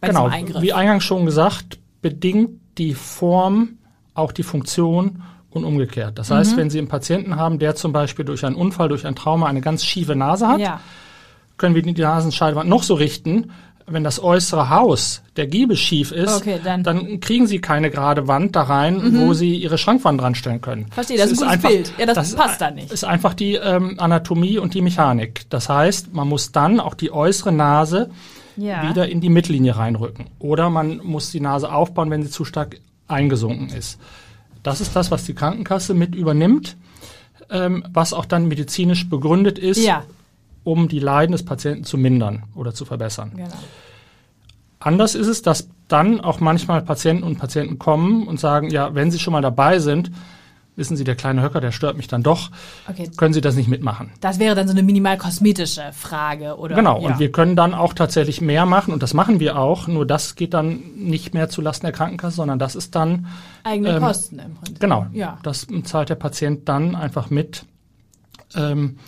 bei 0.00 0.08
Genau, 0.08 0.28
Eingriff. 0.28 0.62
wie 0.62 0.72
eingangs 0.72 1.05
schon 1.05 1.26
gesagt, 1.26 1.78
bedingt 2.00 2.62
die 2.78 2.94
Form 2.94 3.78
auch 4.14 4.32
die 4.32 4.42
Funktion 4.42 5.22
und 5.50 5.64
umgekehrt. 5.64 6.19
Das 6.19 6.30
Mhm. 6.30 6.34
heißt, 6.34 6.56
wenn 6.56 6.70
Sie 6.70 6.78
einen 6.78 6.88
Patienten 6.88 7.36
haben, 7.36 7.58
der 7.58 7.74
zum 7.74 7.92
Beispiel 7.92 8.24
durch 8.24 8.44
einen 8.44 8.56
Unfall, 8.56 8.88
durch 8.88 9.06
ein 9.06 9.14
Trauma 9.14 9.46
eine 9.46 9.60
ganz 9.60 9.84
schiefe 9.84 10.16
Nase 10.16 10.48
hat, 10.48 10.60
ja. 10.60 10.80
können 11.58 11.74
wir 11.74 11.82
die 11.82 11.92
Nasenscheidewand 11.92 12.69
noch 12.69 12.82
so 12.82 12.94
richten. 12.94 13.50
Wenn 13.86 14.04
das 14.04 14.22
äußere 14.22 14.70
Haus 14.70 15.22
der 15.36 15.48
Giebel 15.48 15.76
schief 15.76 16.12
ist, 16.12 16.36
Okay, 16.36 16.60
dann- 16.62 17.19
kriegen 17.20 17.46
Sie 17.48 17.60
keine 17.60 17.90
gerade 17.90 18.28
Wand 18.28 18.54
da 18.54 18.62
rein, 18.62 19.00
wo 19.20 19.34
Sie 19.34 19.56
Ihre 19.56 19.76
Schrankwand 19.76 20.20
dran 20.20 20.34
stellen 20.36 20.60
können. 20.60 20.86
Verstehe, 20.92 21.19
das 21.19 21.32
ist 21.32 21.42
ein 21.42 21.60
gutes 21.60 21.70
Bild. 21.70 21.92
Ja, 21.98 22.06
das 22.06 22.34
passt 22.34 22.60
da 22.60 22.70
nicht. 22.70 22.92
ist 22.92 23.04
einfach 23.04 23.34
die 23.34 23.54
ähm, 23.56 23.96
Anatomie 23.98 24.58
und 24.58 24.74
die 24.74 24.82
Mechanik. 24.82 25.46
Das 25.50 25.69
heißt, 25.69 26.14
man 26.14 26.28
muss 26.28 26.52
dann 26.52 26.78
auch 26.80 26.94
die 26.94 27.12
äußere 27.12 27.50
Nase 27.52 28.10
Ja. 28.56 28.88
wieder 28.88 29.08
in 29.08 29.20
die 29.20 29.28
Mittellinie 29.31 29.76
reinrücken. 29.76 30.26
Oder 30.38 30.70
man 30.70 30.99
muss 30.99 31.31
die 31.31 31.40
Nase 31.40 31.72
aufbauen, 31.72 32.10
wenn 32.10 32.22
sie 32.22 32.31
zu 32.31 32.44
stark 32.44 32.81
eingesunken 33.08 33.69
ist. 33.70 33.99
Das 34.62 34.81
ist 34.81 34.94
das, 34.94 35.10
was 35.10 35.25
die 35.25 35.34
Krankenkasse 35.34 35.94
mit 35.94 36.14
übernimmt, 36.14 36.76
ähm, 37.50 37.84
was 37.93 38.12
auch 38.12 38.25
dann 38.26 38.46
medizinisch 38.49 39.08
begründet 39.08 39.58
ist, 39.58 39.78
Ja, 39.84 40.04
um 40.64 40.88
die 40.88 41.00
Leiden 41.00 41.32
des 41.32 41.44
Patienten 41.44 41.84
zu 41.84 41.99
mindern 41.99 42.44
oder 42.54 42.72
zu 42.75 42.84
verbessern. 42.84 43.32
genau. 43.34 43.49
Anders 44.78 45.14
ist 45.14 45.28
es, 45.28 45.43
dass 45.43 45.69
dann 45.88 46.20
auch 46.20 46.40
manchmal 46.40 46.82
Patienten 46.82 47.22
und 47.22 47.38
Patienten 47.38 47.78
kommen 47.78 48.26
und 48.26 48.40
sagen, 48.40 48.70
ja, 48.70 48.94
wenn 48.94 49.10
Sie 49.12 49.19
schon 49.20 49.32
mal 49.32 49.40
dabei 49.43 49.78
sind, 49.78 50.10
wissen 50.76 50.96
Sie, 50.96 51.04
der 51.04 51.16
kleine 51.16 51.42
Höcker, 51.42 51.60
der 51.60 51.70
stört 51.72 51.96
mich 51.96 52.08
dann 52.08 52.22
doch, 52.22 52.50
Okay. 52.88 53.10
können 53.16 53.34
Sie 53.34 53.40
das 53.42 53.54
nicht 53.56 53.69
mitmachen. 53.69 54.10
Das 54.20 54.38
wäre 54.38 54.54
dann 54.54 54.66
so 54.66 54.72
eine 54.72 54.82
minimal 54.82 55.19
kosmetische 55.19 55.82
Frage, 55.92 56.56
oder? 56.56 56.74
Genau, 56.74 57.00
ja. 57.00 57.08
und 57.08 57.19
wir 57.19 57.30
können 57.30 57.56
dann 57.56 57.74
auch 57.74 57.92
tatsächlich 57.92 58.40
mehr 58.40 58.64
machen 58.64 58.92
und 58.94 59.02
das 59.02 59.12
machen 59.14 59.38
wir 59.38 59.58
auch, 59.58 59.86
nur 59.86 60.06
das 60.06 60.34
geht 60.34 60.54
dann 60.54 60.80
nicht 60.96 61.34
mehr 61.34 61.48
zulasten 61.50 61.86
der 61.86 61.92
Krankenkasse, 61.92 62.36
sondern 62.36 62.58
das 62.58 62.74
ist 62.74 62.94
dann, 62.94 63.26
eigene 63.64 63.90
ähm, 63.96 64.02
Kosten 64.02 64.38
im 64.38 64.54
Prinzip. 64.54 64.80
genau, 64.80 65.06
Ja. 65.12 65.38
das 65.42 65.66
zahlt 65.84 66.08
der 66.08 66.14
Patient 66.14 66.69
dann 66.69 66.94
einfach 66.94 67.28
mit, 67.30 67.64
ähm, 68.54 68.98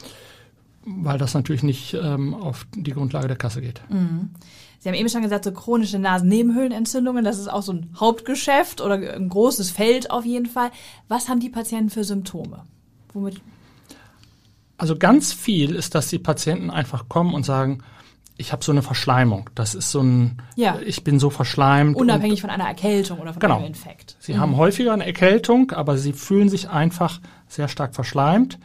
weil 0.84 1.18
das 1.18 1.34
natürlich 1.34 1.62
nicht 1.62 1.94
ähm, 1.94 2.34
auf 2.34 2.66
die 2.74 2.92
Grundlage 2.92 3.28
der 3.28 3.36
Kasse 3.36 3.60
geht. 3.60 3.80
Sie 4.80 4.88
haben 4.88 4.96
eben 4.96 5.08
schon 5.08 5.22
gesagt, 5.22 5.44
so 5.44 5.52
chronische 5.52 5.98
Nasennebenhöhlenentzündungen, 5.98 7.24
das 7.24 7.38
ist 7.38 7.48
auch 7.48 7.62
so 7.62 7.72
ein 7.72 7.90
Hauptgeschäft 7.98 8.80
oder 8.80 8.94
ein 9.14 9.28
großes 9.28 9.70
Feld 9.70 10.10
auf 10.10 10.24
jeden 10.26 10.46
Fall. 10.46 10.70
Was 11.08 11.28
haben 11.28 11.40
die 11.40 11.48
Patienten 11.48 11.90
für 11.90 12.04
Symptome? 12.04 12.64
Womit? 13.12 13.40
Also 14.76 14.96
ganz 14.96 15.32
viel 15.32 15.74
ist, 15.74 15.94
dass 15.94 16.08
die 16.08 16.18
Patienten 16.18 16.70
einfach 16.70 17.08
kommen 17.08 17.32
und 17.32 17.44
sagen, 17.46 17.78
ich 18.36 18.50
habe 18.52 18.64
so 18.64 18.72
eine 18.72 18.82
Verschleimung. 18.82 19.48
Das 19.54 19.76
ist 19.76 19.92
so 19.92 20.00
ein, 20.02 20.38
Ja. 20.56 20.80
ich 20.84 21.04
bin 21.04 21.20
so 21.20 21.30
verschleimt. 21.30 21.96
Unabhängig 21.96 22.40
von 22.40 22.50
einer 22.50 22.64
Erkältung 22.66 23.20
oder 23.20 23.32
von 23.32 23.38
Genau. 23.40 23.58
einem 23.58 23.66
Infekt. 23.66 24.16
Sie 24.18 24.36
haben 24.36 24.56
häufiger 24.56 24.92
eine 24.92 25.06
Erkältung, 25.06 25.70
aber 25.70 25.96
sie 25.96 26.12
fühlen 26.12 26.48
sich 26.48 26.68
einfach 26.68 27.20
sehr 27.46 27.68
stark 27.68 27.94
verschleimt. 27.94 28.58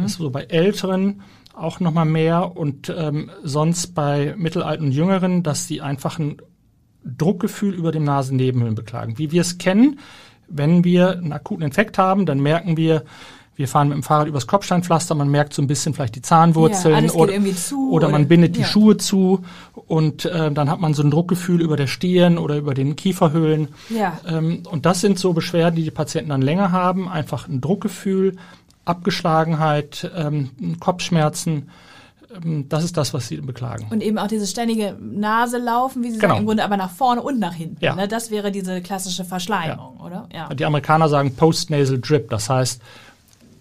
Das 0.00 0.12
ist 0.12 0.18
so 0.18 0.30
bei 0.30 0.44
Älteren 0.44 1.20
auch 1.60 1.80
nochmal 1.80 2.06
mehr 2.06 2.56
und 2.56 2.92
ähm, 2.96 3.30
sonst 3.42 3.94
bei 3.94 4.34
Mittelalten 4.36 4.86
und 4.86 4.92
Jüngeren, 4.92 5.42
dass 5.42 5.66
sie 5.66 5.80
einfach 5.80 6.18
ein 6.18 6.38
Druckgefühl 7.04 7.74
über 7.74 7.92
dem 7.92 8.04
Nasennebenhöhlen 8.04 8.74
beklagen. 8.74 9.18
Wie 9.18 9.30
wir 9.30 9.40
es 9.40 9.58
kennen, 9.58 9.98
wenn 10.48 10.84
wir 10.84 11.12
einen 11.12 11.32
akuten 11.32 11.64
Infekt 11.64 11.98
haben, 11.98 12.26
dann 12.26 12.40
merken 12.40 12.76
wir, 12.76 13.04
wir 13.56 13.68
fahren 13.68 13.88
mit 13.88 13.96
dem 13.96 14.02
Fahrrad 14.02 14.26
übers 14.26 14.46
Kopfsteinpflaster, 14.46 15.14
man 15.14 15.28
merkt 15.28 15.52
so 15.52 15.60
ein 15.60 15.66
bisschen 15.66 15.92
vielleicht 15.92 16.16
die 16.16 16.22
Zahnwurzeln 16.22 17.04
Ja, 17.06 17.12
oder, 17.12 17.34
zu 17.54 17.90
oder 17.90 18.08
man 18.08 18.26
bindet 18.26 18.56
die 18.56 18.60
ja. 18.60 18.66
Schuhe 18.66 18.96
zu 18.96 19.44
und 19.86 20.24
äh, 20.24 20.50
dann 20.50 20.70
hat 20.70 20.80
man 20.80 20.94
so 20.94 21.02
ein 21.02 21.10
Druckgefühl 21.10 21.60
über 21.60 21.76
der 21.76 21.86
Stirn 21.86 22.38
oder 22.38 22.56
über 22.56 22.74
den 22.74 22.96
Kieferhöhlen. 22.96 23.68
Ja. 23.90 24.18
Ähm, 24.26 24.62
und 24.70 24.86
das 24.86 25.00
sind 25.02 25.18
so 25.18 25.34
Beschwerden, 25.34 25.76
die 25.76 25.84
die 25.84 25.90
Patienten 25.90 26.30
dann 26.30 26.42
länger 26.42 26.72
haben. 26.72 27.08
Einfach 27.08 27.48
ein 27.48 27.60
Druckgefühl, 27.60 28.36
Abgeschlagenheit, 28.84 30.10
ähm, 30.16 30.50
Kopfschmerzen. 30.80 31.70
Ähm, 32.44 32.68
das 32.68 32.84
ist 32.84 32.96
das, 32.96 33.14
was 33.14 33.28
sie 33.28 33.36
beklagen. 33.38 33.86
Und 33.90 34.02
eben 34.02 34.18
auch 34.18 34.26
dieses 34.28 34.50
ständige 34.50 34.96
Naselaufen, 35.00 36.02
wie 36.02 36.10
Sie 36.10 36.18
Genau. 36.18 36.34
sagen, 36.34 36.40
im 36.40 36.46
Grunde 36.46 36.64
aber 36.64 36.76
nach 36.76 36.90
vorne 36.90 37.22
und 37.22 37.38
nach 37.38 37.54
hinten. 37.54 37.82
Ja. 37.84 37.94
Ne? 37.94 38.08
Das 38.08 38.30
wäre 38.30 38.50
diese 38.52 38.80
klassische 38.82 39.24
Verschleimung, 39.24 39.96
oder? 39.98 40.28
Ja. 40.32 40.52
Die 40.54 40.64
Amerikaner 40.64 41.08
sagen 41.08 41.34
Postnasal 41.34 41.98
Drip, 42.00 42.28
das 42.30 42.48
heißt, 42.50 42.82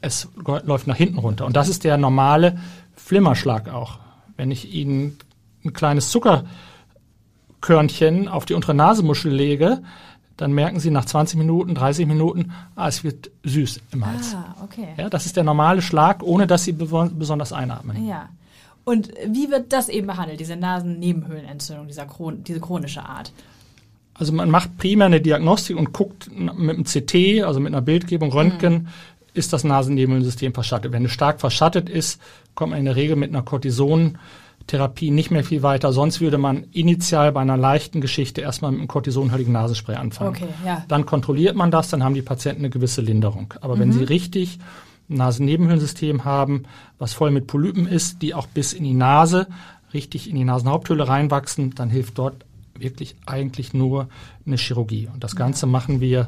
es 0.02 0.28
läuft 0.46 0.88
nach 0.88 0.96
hinten 0.96 1.20
runter. 1.20 1.46
Und 1.46 1.56
das 1.56 1.68
ist 1.68 1.84
der 1.84 1.98
normale 1.98 2.58
Flimmerschlag 2.96 3.70
auch. 3.70 4.00
Wenn 4.38 4.52
ich 4.52 4.74
Ihnen 4.74 5.18
ein 5.66 5.74
kleines 5.74 6.10
Zuckerkörnchen 6.12 8.30
auf 8.30 8.46
die 8.46 8.54
untere 8.54 8.74
Nasenmuschel 8.74 9.34
lege, 9.34 9.84
dann 10.40 10.54
merken 10.54 10.80
Sie 10.80 10.90
nach 10.90 11.04
20 11.04 11.38
Minuten, 11.38 11.76
30 11.76 12.08
Minuten, 12.08 12.54
ah, 12.78 12.88
es 12.88 13.04
wird 13.04 13.30
süß 13.44 13.82
im 13.92 14.06
Hals. 14.06 14.34
Ah, 14.34 14.56
okay. 14.64 14.88
Ja, 14.96 15.10
das 15.10 15.26
ist 15.26 15.36
der 15.36 15.44
normale 15.44 15.82
Schlag, 15.82 16.24
ohne 16.24 16.48
dass 16.48 16.64
Sie 16.64 16.72
besonders 16.72 17.52
einatmen. 17.52 18.08
Ja. 18.08 18.30
Und 18.86 19.12
wie 19.28 19.52
wird 19.52 19.74
das 19.74 19.90
eben 19.90 20.08
behandelt, 20.08 20.40
diese 20.40 20.56
Nasennebenhöhlenentzündung, 20.56 21.88
dieser 21.88 22.06
Chron 22.06 22.42
diese 22.46 22.62
chronische 22.62 23.04
Art? 23.04 23.34
Also 24.14 24.32
man 24.32 24.50
macht 24.50 24.78
primär 24.78 25.08
eine 25.08 25.20
Diagnostik 25.20 25.76
und 25.76 25.92
guckt 25.92 26.32
mit 26.34 26.50
einem 26.58 26.86
CT, 26.86 27.44
also 27.44 27.60
mit 27.60 27.74
einer 27.74 27.82
Bildgebung, 27.82 28.32
Röntgen, 28.32 28.88
ist 29.34 29.52
das 29.52 29.66
Nasennebenhöhlensystem 29.66 30.54
verschattet. 30.54 30.94
Wenn 30.94 31.04
es 31.04 31.12
stark 31.12 31.42
verschattet 31.42 31.90
ist, 31.90 32.22
kommt 32.56 32.72
man 32.72 32.80
in 32.80 32.86
der 32.86 32.96
Regel 32.96 33.18
mit 33.18 33.30
einer 33.30 33.44
Cortisontherapie 34.70 35.12
nicht 35.12 35.32
mehr 35.32 35.44
viel 35.44 35.64
weiter. 35.64 35.92
Sonst 35.92 36.22
würde 36.22 36.38
man 36.38 36.66
initial 36.72 37.32
bei 37.32 37.42
einer 37.42 37.58
leichten 37.58 38.02
Geschichte 38.02 38.42
erstmal 38.42 38.72
mit 38.72 38.80
einem 38.80 38.88
cortisonhaltigen 38.88 39.54
Nasenspray 39.54 39.96
anfangen. 39.96 40.30
Okay, 40.30 40.48
ja. 40.66 40.86
Dann 40.88 41.06
kontrolliert 41.06 41.56
man 41.56 41.72
das, 41.72 41.90
dann 41.90 42.04
haben 42.04 42.14
die 42.14 42.22
Patienten 42.22 42.62
eine 42.62 42.70
gewisse 42.70 43.02
Linderung. 43.02 43.54
Aber 43.62 43.80
wenn 43.80 43.92
sie 43.92 44.04
richtig 44.04 44.60
ein 45.10 45.16
Nasennebenhöhlensystem 45.16 46.24
haben, 46.24 46.64
was 47.00 47.14
voll 47.14 47.32
mit 47.32 47.48
Polypen 47.48 47.88
ist, 47.88 48.22
die 48.22 48.36
auch 48.36 48.46
bis 48.48 48.74
in 48.74 48.84
die 48.84 48.94
Nase, 48.94 49.48
richtig 49.94 50.30
in 50.30 50.36
die 50.36 50.44
Nasenhaupthöhle 50.44 51.08
reinwachsen, 51.08 51.74
dann 51.74 51.90
hilft 51.90 52.20
dort 52.20 52.46
wirklich 52.78 53.16
eigentlich 53.26 53.74
nur 53.74 54.08
eine 54.46 54.58
Chirurgie. 54.58 55.10
Und 55.12 55.24
das 55.24 55.36
Ganze 55.36 55.66
machen 55.66 56.00
wir 56.00 56.28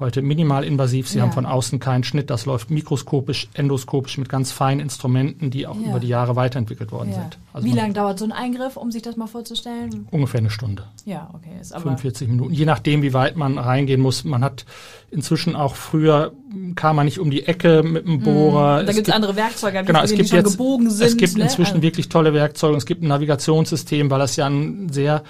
heute 0.00 0.22
minimal 0.22 0.64
invasiv. 0.64 1.08
Sie 1.08 1.18
Ja. 1.18 1.24
haben 1.24 1.32
von 1.32 1.46
außen 1.46 1.78
keinen 1.80 2.04
Schnitt. 2.04 2.30
Das 2.30 2.46
läuft 2.46 2.70
mikroskopisch, 2.70 3.48
endoskopisch 3.54 4.18
mit 4.18 4.28
ganz 4.28 4.52
feinen 4.52 4.80
Instrumenten, 4.80 5.50
die 5.50 5.66
auch 5.66 5.76
Ja. 5.80 5.90
über 5.90 6.00
die 6.00 6.08
Jahre 6.08 6.36
weiterentwickelt 6.36 6.92
worden 6.92 7.10
Ja. 7.10 7.16
sind. 7.22 7.38
Also 7.52 7.66
Wie 7.66 7.72
lange 7.72 7.92
dauert 7.94 8.18
so 8.18 8.24
ein 8.24 8.32
Eingriff, 8.32 8.76
um 8.76 8.92
sich 8.92 9.02
das 9.02 9.16
mal 9.16 9.26
vorzustellen? 9.26 10.06
Ungefähr 10.12 10.38
eine 10.38 10.50
Stunde. 10.50 10.84
Ja, 11.04 11.28
okay. 11.32 11.50
Ist 11.60 11.72
aber 11.72 11.82
45 11.82 12.28
Minuten, 12.28 12.52
je 12.54 12.64
nachdem, 12.64 13.02
wie 13.02 13.12
weit 13.12 13.36
man 13.36 13.58
reingehen 13.58 14.00
muss. 14.00 14.22
Man 14.24 14.44
hat 14.44 14.64
inzwischen 15.10 15.56
auch 15.56 15.74
früher 15.74 16.32
kam 16.76 16.96
man 16.96 17.04
nicht 17.06 17.18
um 17.18 17.30
die 17.30 17.46
Ecke 17.46 17.82
mit 17.82 18.06
dem 18.06 18.20
Bohrer. 18.20 18.82
Mhm. 18.82 18.86
da 18.86 18.90
Es 18.90 18.96
gibt 18.96 19.08
es 19.08 19.14
andere 19.14 19.36
Werkzeuge, 19.36 19.82
Genau, 19.84 20.02
es 20.02 20.10
gibt 20.10 20.24
die 20.24 20.28
schon 20.28 20.38
jetzt, 20.38 20.52
gebogen 20.52 20.90
sind. 20.90 21.06
es 21.06 21.16
gibt 21.16 21.36
ne? 21.36 21.44
inzwischen 21.44 21.72
Also- 21.72 21.82
wirklich 21.82 22.08
tolle 22.08 22.32
Werkzeuge. 22.34 22.76
Es 22.76 22.86
gibt 22.86 23.02
ein 23.02 23.08
Navigationssystem, 23.08 24.10
weil 24.10 24.18
das 24.18 24.36
ja 24.36 24.46
ein 24.46 24.88
sehr 24.90 25.22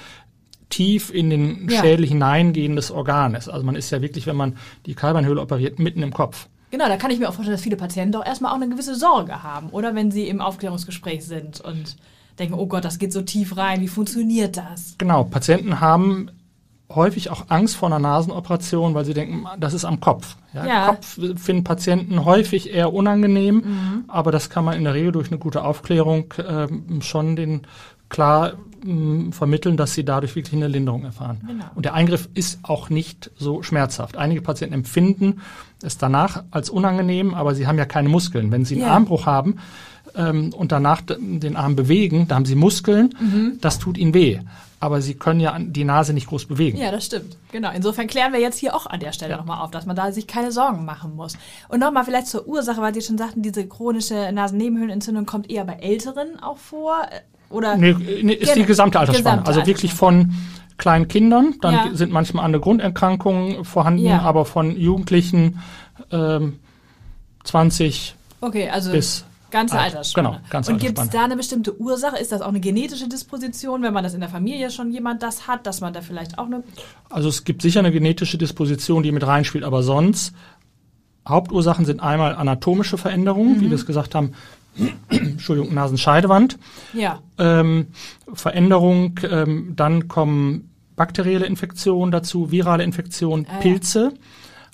tief 0.71 1.13
in 1.13 1.31
den 1.31 1.69
Ja. 1.69 1.81
Schädel 1.81 2.07
hineingehendes 2.07 2.91
Organ 2.91 3.35
ist. 3.35 3.49
Also 3.49 3.65
man 3.65 3.75
ist 3.77 3.91
ja 3.91 4.03
wirklich, 4.03 4.27
wenn 4.27 4.37
man 4.37 4.57
die 4.87 4.95
Kalbernhöhle 4.95 5.41
operiert, 5.41 5.79
mitten 5.79 6.03
im 6.03 6.13
Kopf. 6.13 6.49
Genau, 6.71 6.87
da 6.89 6.97
kann 6.99 7.11
ich 7.11 7.19
mir 7.19 7.29
auch 7.29 7.33
vorstellen, 7.35 7.55
dass 7.57 7.63
viele 7.63 7.77
Patienten 7.77 8.13
doch 8.13 8.27
erstmal 8.27 8.53
auch 8.53 8.57
eine 8.57 8.69
gewisse 8.69 8.95
Sorge 8.95 9.43
haben, 9.43 9.71
oder 9.71 9.95
wenn 9.95 10.11
sie 10.11 10.29
im 10.29 10.41
Aufklärungsgespräch 10.43 11.25
sind 11.25 11.61
und 11.63 11.97
denken, 12.39 12.55
oh 12.55 12.67
Gott, 12.67 12.85
das 12.85 12.99
geht 12.99 13.13
so 13.13 13.23
tief 13.23 13.57
rein, 13.57 13.81
wie 13.81 13.89
funktioniert 13.89 14.59
das? 14.59 14.95
Genau, 14.99 15.25
Patienten 15.25 15.81
haben 15.81 16.31
häufig 16.95 17.31
auch 17.31 17.47
Angst 17.49 17.77
vor 17.77 17.89
einer 17.89 17.99
Nasenoperation, 17.99 18.95
weil 18.95 19.05
sie 19.05 19.13
denken, 19.15 19.45
das 19.59 19.75
ist 19.75 19.85
am 19.85 20.01
Kopf. 20.01 20.37
Ja, 20.55 20.67
Ja. 20.67 20.87
Kopf 20.89 21.19
finden 21.37 21.65
Patienten 21.65 22.25
häufig 22.25 22.71
eher 22.73 22.93
unangenehm, 22.93 23.57
Mhm. 23.57 24.05
aber 24.09 24.31
das 24.31 24.49
kann 24.51 24.65
man 24.65 24.77
in 24.77 24.85
der 24.85 24.95
Regel 24.95 25.13
durch 25.13 25.29
eine 25.29 25.39
gute 25.39 25.65
Aufklärung 25.65 26.33
ähm, 26.47 27.01
schon 27.03 27.35
den 27.37 27.63
klar 28.09 28.53
vermitteln, 29.33 29.77
dass 29.77 29.95
sie 29.95 30.05
dadurch 30.05 30.35
wirklich 30.37 30.55
eine 30.55 30.69
Linderung 30.69 31.05
erfahren. 31.05 31.41
Genau. 31.47 31.65
Und 31.75 31.85
der 31.85 31.95
Eingriff 31.95 32.29
ist 32.35 32.61
auch 32.63 32.91
nicht 32.91 33.31
so 33.37 33.63
schmerzhaft. 33.63 34.17
Einige 34.17 34.41
Patienten 34.43 34.75
empfinden 34.75 35.41
es 35.83 35.99
danach 35.99 36.45
als 36.51 36.71
unangenehm, 36.71 37.35
aber 37.35 37.55
sie 37.55 37.67
haben 37.67 37.79
ja 37.79 37.85
keine 37.87 38.09
Muskeln. 38.09 38.51
Wenn 38.51 38.65
sie 38.65 38.75
einen 38.77 38.85
Ja. 38.85 38.95
Armbruch 38.95 39.27
haben 39.27 39.57
ähm, 40.17 40.53
und 40.53 40.73
danach 40.73 41.01
den 41.03 41.57
Arm 41.57 41.77
bewegen, 41.77 42.27
da 42.29 42.35
haben 42.37 42.45
sie 42.47 42.55
Muskeln, 42.57 43.15
Mhm. 43.21 43.59
das 43.61 43.79
tut 43.79 43.99
ihnen 43.99 44.15
weh. 44.15 44.41
Aber 44.81 45.01
sie 45.01 45.15
können 45.15 45.41
ja 45.41 45.59
die 45.59 45.83
Nase 45.83 46.13
nicht 46.15 46.29
groß 46.29 46.45
bewegen. 46.47 46.79
Ja, 46.79 46.93
das 46.93 47.07
stimmt. 47.07 47.37
Genau. 47.51 47.73
Insofern 47.75 48.07
klären 48.07 48.33
wir 48.33 48.39
jetzt 48.39 48.59
hier 48.59 48.77
auch 48.77 48.87
an 48.87 49.01
der 49.01 49.11
Stelle 49.11 49.33
Ja. 49.33 49.37
nochmal 49.39 49.61
auf, 49.65 49.73
dass 49.73 49.87
man 49.87 49.97
da 49.97 50.13
sich 50.13 50.29
keine 50.29 50.53
Sorgen 50.53 50.85
machen 50.85 51.17
muss. 51.17 51.37
Und 51.69 51.81
nochmal 51.81 52.05
vielleicht 52.05 52.29
zur 52.29 52.47
Ursache, 52.47 52.81
weil 52.81 52.95
Sie 52.95 53.03
schon 53.03 53.19
sagten, 53.19 53.43
diese 53.43 53.67
chronische 53.67 54.31
Nasennebenhöhlenentzündung 54.33 55.27
kommt 55.27 55.51
eher 55.51 55.65
bei 55.65 55.73
Älteren 55.75 56.41
auch 56.41 56.59
vor. 56.59 56.95
Oder 57.51 57.77
Nee, 57.77 57.95
nee, 58.23 58.35
ist 58.35 58.55
die 58.57 58.65
gesamte 58.65 58.99
Altersspanne. 59.01 59.39
gesamte 59.39 59.49
also 59.49 59.67
wirklich 59.67 59.95
von 59.95 60.33
kleinen 60.77 61.09
Kindern, 61.09 61.55
dann 61.61 61.75
Ja. 61.75 61.91
sind 61.95 62.13
manchmal 62.13 62.45
andere 62.45 62.61
Grunderkrankungen 62.63 63.65
vorhanden, 63.65 64.05
Ja. 64.05 64.21
aber 64.21 64.45
von 64.45 64.77
Jugendlichen 64.77 65.61
ähm, 66.13 66.59
20 67.45 68.15
okay, 68.41 68.69
also 68.71 68.93
bis 68.93 69.25
ganze 69.51 69.77
alt. 69.79 69.87
Altersspanne. 69.95 70.29
Genau, 70.29 70.41
ganze 70.51 70.73
Und 70.73 70.79
gibt 70.81 70.99
es 70.99 71.09
da 71.11 71.25
eine 71.25 71.37
bestimmte 71.37 71.81
Ursache? 71.81 72.19
Ist 72.19 72.31
das 72.33 72.43
auch 72.43 72.49
eine 72.49 72.61
genetische 72.61 73.09
Disposition, 73.09 73.83
wenn 73.83 73.95
man 73.95 74.05
das 74.05 74.15
in 74.15 74.21
der 74.21 74.29
Familie 74.29 74.71
schon 74.71 74.93
jemand 74.93 75.23
das 75.23 75.49
hat, 75.49 75.67
dass 75.67 75.81
man 75.81 75.93
da 75.95 76.03
vielleicht 76.03 76.39
auch 76.39 76.47
eine 76.47 76.63
Also 77.11 77.29
es 77.31 77.45
gibt 77.45 77.63
sicher 77.63 77.81
eine 77.81 77.91
genetische 77.91 78.37
Disposition, 78.39 79.03
die 79.03 79.11
mit 79.11 79.27
reinspielt, 79.27 79.65
aber 79.65 79.83
sonst 79.83 80.33
Hauptursachen 81.27 81.85
sind 81.85 82.01
einmal 82.01 82.35
anatomische 82.37 82.97
Veränderungen, 82.99 83.57
Mhm. 83.57 83.61
wie 83.63 83.71
wir 83.71 83.75
es 83.77 83.87
gesagt 83.87 84.15
haben, 84.15 84.33
Entschuldigung, 85.11 85.75
Nasenscheidewand, 85.75 86.59
ja, 86.93 87.21
ähm, 87.39 87.89
Veränderung, 88.33 89.19
ähm, 89.29 89.73
dann 89.77 90.09
kommen 90.09 90.71
bakterielle 90.97 91.47
Infektionen 91.47 92.11
dazu, 92.13 92.51
virale 92.51 92.83
Infektionen, 92.85 93.47
Ah, 93.49 93.55
ja. 93.55 93.59
Pilze, 93.61 94.13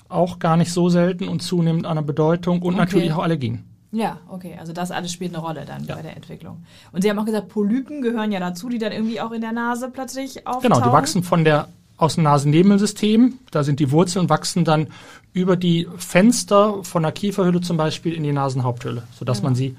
auch 0.09 0.39
gar 0.39 0.57
nicht 0.57 0.71
so 0.71 0.89
selten 0.89 1.27
und 1.27 1.41
zunehmend 1.41 1.85
an 1.85 1.95
der 1.97 2.03
Bedeutung 2.03 2.61
und 2.61 2.73
Okay. 2.73 2.77
natürlich 2.77 3.13
auch 3.13 3.23
Allergien. 3.23 3.63
Ja, 3.91 4.17
okay, 4.29 4.55
also 4.59 4.73
das 4.73 4.91
alles 4.91 5.11
spielt 5.13 5.33
eine 5.33 5.43
Rolle 5.43 5.63
dann 5.65 5.85
Ja. 5.85 5.95
bei 5.95 6.01
der 6.01 6.15
Entwicklung. 6.17 6.63
Und 6.91 7.01
Sie 7.01 7.09
haben 7.09 7.17
auch 7.17 7.25
gesagt, 7.25 7.47
Polypen 7.49 8.01
gehören 8.01 8.31
ja 8.31 8.39
dazu, 8.41 8.67
die 8.67 8.77
dann 8.77 8.91
irgendwie 8.91 9.21
auch 9.21 9.31
in 9.31 9.39
der 9.41 9.53
Nase 9.53 9.89
plötzlich 9.89 10.45
auftauchen. 10.45 10.63
Genau, 10.69 10.81
die 10.81 10.91
wachsen 10.91 11.23
von 11.23 11.45
der 11.45 11.69
aus 11.97 12.15
dem 12.15 12.23
Nasennebenhöhlensystem, 12.25 13.35
da 13.51 13.63
sind 13.63 13.79
die 13.79 13.91
Wurzeln 13.91 14.23
und 14.25 14.29
wachsen 14.29 14.65
dann 14.65 14.87
über 15.31 15.55
die 15.55 15.87
Fenster 15.95 16.83
von 16.83 17.03
der 17.03 17.13
Kieferhülle 17.13 17.61
zum 17.61 17.77
Beispiel 17.77 18.13
in 18.13 18.23
die 18.23 18.33
Nasenhaupthülle, 18.33 19.03
sodass 19.17 19.41
man 19.43 19.55
sie 19.55 19.77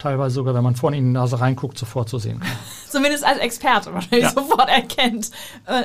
teilweise 0.00 0.34
sogar, 0.34 0.54
wenn 0.54 0.64
man 0.64 0.74
vorne 0.74 0.96
in 0.98 1.04
die 1.04 1.10
Nase 1.12 1.40
reinguckt, 1.40 1.78
sofort 1.78 2.08
so 2.08 2.18
sehen 2.18 2.40
kann. 2.40 2.50
Zumindest 2.88 3.24
als 3.24 3.38
Experte 3.38 3.92
wahrscheinlich 3.94 4.22
Ja. 4.24 4.30
sofort 4.32 4.68
erkennt. 4.68 5.30
Äh, 5.66 5.84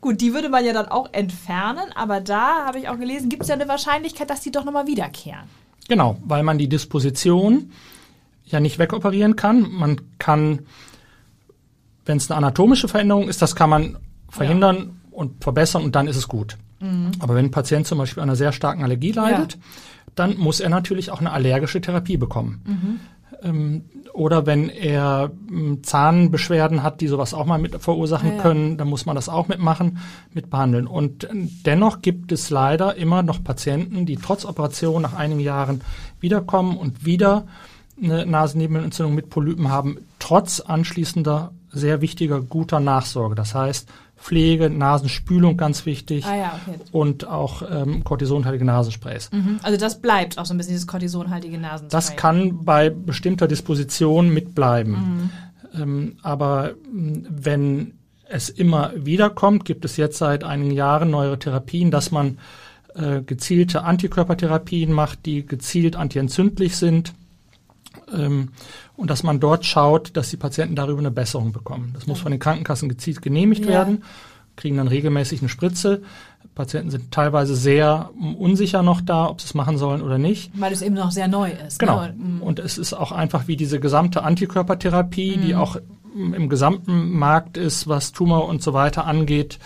gut, 0.00 0.20
die 0.20 0.32
würde 0.32 0.48
man 0.48 0.64
ja 0.64 0.72
dann 0.72 0.88
auch 0.88 1.08
entfernen, 1.12 1.92
aber 1.94 2.20
da 2.20 2.64
habe 2.66 2.78
ich 2.78 2.88
auch 2.88 2.98
gelesen, 2.98 3.28
gibt 3.28 3.42
es 3.42 3.48
ja 3.48 3.54
eine 3.54 3.68
Wahrscheinlichkeit, 3.68 4.30
dass 4.30 4.40
die 4.40 4.50
doch 4.50 4.64
nochmal 4.64 4.86
wiederkehren. 4.86 5.44
Genau, 5.88 6.16
weil 6.24 6.42
man 6.42 6.58
die 6.58 6.68
Disposition 6.68 7.70
ja 8.44 8.60
nicht 8.60 8.78
wegoperieren 8.78 9.36
kann. 9.36 9.70
Man 9.70 10.00
kann, 10.18 10.60
wenn 12.04 12.16
es 12.16 12.30
eine 12.30 12.38
anatomische 12.38 12.88
Veränderung 12.88 13.28
ist, 13.28 13.42
das 13.42 13.54
kann 13.56 13.70
man 13.70 13.98
verhindern 14.28 15.00
und 15.10 15.42
verbessern 15.42 15.82
und 15.84 15.94
dann 15.96 16.06
ist 16.08 16.16
es 16.16 16.28
gut. 16.28 16.56
Aber 17.20 17.34
wenn 17.34 17.46
ein 17.46 17.50
Patient 17.50 17.86
zum 17.86 17.96
Beispiel 17.98 18.22
an 18.22 18.28
einer 18.28 18.36
sehr 18.36 18.52
starken 18.52 18.82
Allergie 18.84 19.10
leidet, 19.12 19.56
dann 20.14 20.36
muss 20.36 20.60
er 20.60 20.68
natürlich 20.68 21.10
auch 21.10 21.20
eine 21.20 21.32
allergische 21.32 21.80
Therapie 21.80 22.18
bekommen. 22.18 22.62
Ähm, 22.66 23.00
oder 24.12 24.46
wenn 24.46 24.68
er 24.68 25.30
ähm, 25.50 25.82
Zahnbeschwerden 25.82 26.82
hat, 26.82 27.00
die 27.00 27.08
sowas 27.08 27.34
auch 27.34 27.46
mal 27.46 27.58
mit 27.58 27.80
verursachen 27.82 28.30
Ja, 28.30 28.36
ja. 28.36 28.42
können, 28.42 28.76
dann 28.78 28.88
muss 28.88 29.06
man 29.06 29.14
das 29.14 29.28
auch 29.28 29.48
mitmachen, 29.48 29.98
mit 30.32 30.50
behandeln. 30.50 30.86
Und 30.86 31.28
dennoch 31.66 32.00
gibt 32.02 32.32
es 32.32 32.50
leider 32.50 32.96
immer 32.96 33.22
noch 33.22 33.44
Patienten, 33.44 34.06
die 34.06 34.16
trotz 34.16 34.44
Operation 34.44 35.02
nach 35.02 35.14
einigen 35.14 35.40
Jahren 35.40 35.82
wiederkommen 36.20 36.76
und 36.76 37.04
wieder 37.04 37.46
eine 38.02 38.26
Nasennebenentzündung 38.26 39.14
mit 39.14 39.30
Polypen 39.30 39.70
haben, 39.70 39.98
trotz 40.18 40.60
anschließender 40.60 41.52
sehr 41.70 42.00
wichtiger, 42.00 42.40
guter 42.40 42.80
Nachsorge. 42.80 43.34
Das 43.34 43.54
heißt, 43.54 43.88
Pflege, 44.16 44.70
Nasenspülung 44.70 45.56
ganz 45.56 45.86
wichtig 45.86 46.24
Ah 46.24 46.36
ja, 46.36 46.60
okay. 46.66 46.78
und 46.90 47.26
auch 47.26 47.62
ähm, 47.70 48.02
kortisonhaltige 48.02 48.64
Nasensprays. 48.64 49.30
Mhm. 49.30 49.60
Also 49.62 49.78
das 49.78 50.00
bleibt 50.00 50.38
auch 50.38 50.46
so 50.46 50.54
ein 50.54 50.56
bisschen 50.56 50.72
dieses 50.72 50.86
kortisonhaltige 50.86 51.58
Nasenspray. 51.58 51.90
Das 51.90 52.16
kann 52.16 52.64
bei 52.64 52.90
bestimmter 52.90 53.46
Disposition 53.46 54.30
mitbleiben. 54.30 55.30
Ähm, 55.74 56.16
aber 56.22 56.74
mh, 56.92 57.28
wenn 57.30 57.92
es 58.28 58.48
immer 58.48 58.92
wieder 58.96 59.30
kommt, 59.30 59.64
gibt 59.64 59.84
es 59.84 59.96
jetzt 59.96 60.18
seit 60.18 60.42
einigen 60.44 60.72
Jahren 60.72 61.10
neuere 61.10 61.38
Therapien, 61.38 61.90
dass 61.90 62.10
man 62.10 62.38
äh, 62.94 63.22
gezielte 63.22 63.84
Antikörpertherapien 63.84 64.92
macht, 64.92 65.26
die 65.26 65.46
gezielt 65.46 65.96
antientzündlich 65.96 66.76
sind. 66.76 67.12
Ähm, 68.12 68.50
und 68.96 69.10
dass 69.10 69.22
man 69.22 69.40
dort 69.40 69.64
schaut, 69.64 70.16
dass 70.16 70.30
die 70.30 70.36
Patienten 70.36 70.76
darüber 70.76 71.00
eine 71.00 71.10
Besserung 71.10 71.52
bekommen. 71.52 71.90
Das 71.94 72.06
muss 72.06 72.20
von 72.20 72.30
den 72.30 72.40
Krankenkassen 72.40 72.88
gezielt 72.88 73.22
genehmigt 73.22 73.64
Ja. 73.64 73.70
werden, 73.70 74.04
kriegen 74.56 74.76
dann 74.76 74.88
regelmäßig 74.88 75.40
eine 75.40 75.48
Spritze. 75.48 76.02
Patienten 76.54 76.90
sind 76.90 77.12
teilweise 77.12 77.54
sehr 77.54 78.10
unsicher 78.38 78.82
noch 78.82 79.02
da, 79.02 79.28
ob 79.28 79.40
sie 79.42 79.46
es 79.46 79.54
machen 79.54 79.76
sollen 79.76 80.00
oder 80.00 80.16
nicht. 80.16 80.50
Weil 80.58 80.72
es 80.72 80.80
eben 80.80 80.94
noch 80.94 81.10
sehr 81.10 81.28
neu 81.28 81.50
ist. 81.50 81.78
Genau. 81.78 82.00
Ne? 82.00 82.14
Und, 82.16 82.38
mm, 82.38 82.42
Und 82.42 82.58
es 82.60 82.78
ist 82.78 82.94
auch 82.94 83.12
einfach 83.12 83.46
wie 83.46 83.56
diese 83.56 83.78
gesamte 83.80 84.22
Antikörpertherapie, 84.22 85.36
die 85.36 85.54
auch 85.54 85.76
im 86.14 86.48
gesamten 86.48 87.10
Markt 87.18 87.58
ist, 87.58 87.88
was 87.88 88.12
Tumor 88.12 88.48
und 88.48 88.62
so 88.62 88.72
weiter 88.72 89.06
angeht. 89.06 89.58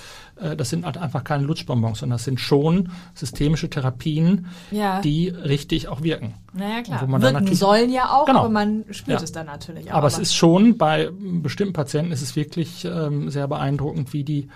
Äh, 0.42 0.56
Das 0.56 0.70
sind 0.70 0.84
halt 0.84 0.96
einfach 0.98 1.24
keine 1.24 1.44
Lutschbonbons, 1.44 1.98
sondern 2.00 2.16
das 2.16 2.24
sind 2.24 2.40
schon 2.40 2.90
systemische 3.14 3.68
Therapien, 3.70 4.46
ja, 4.70 5.00
die 5.00 5.28
richtig 5.28 5.88
auch 5.88 6.02
wirken. 6.02 6.34
naja 6.52 6.82
klar. 6.82 7.02
wo 7.02 7.06
man 7.06 7.20
dann 7.20 7.34
Wirken 7.34 7.54
sollen 7.54 7.90
ja 7.92 8.10
auch, 8.10 8.26
Genau. 8.26 8.40
aber 8.40 8.48
man 8.48 8.84
spürt 8.90 9.18
Ja. 9.20 9.24
es 9.24 9.32
dann 9.32 9.46
natürlich 9.46 9.90
auch. 9.92 9.96
Aber 9.96 10.06
es 10.08 10.18
ist 10.18 10.34
schon 10.34 10.76
bei 10.78 11.10
bestimmten 11.42 11.72
Patienten 11.74 12.12
ist 12.12 12.22
es 12.22 12.36
wirklich 12.36 12.84
ähm, 12.84 13.30
sehr 13.30 13.46
beeindruckend, 13.48 14.12
wie 14.12 14.24
die 14.24 14.48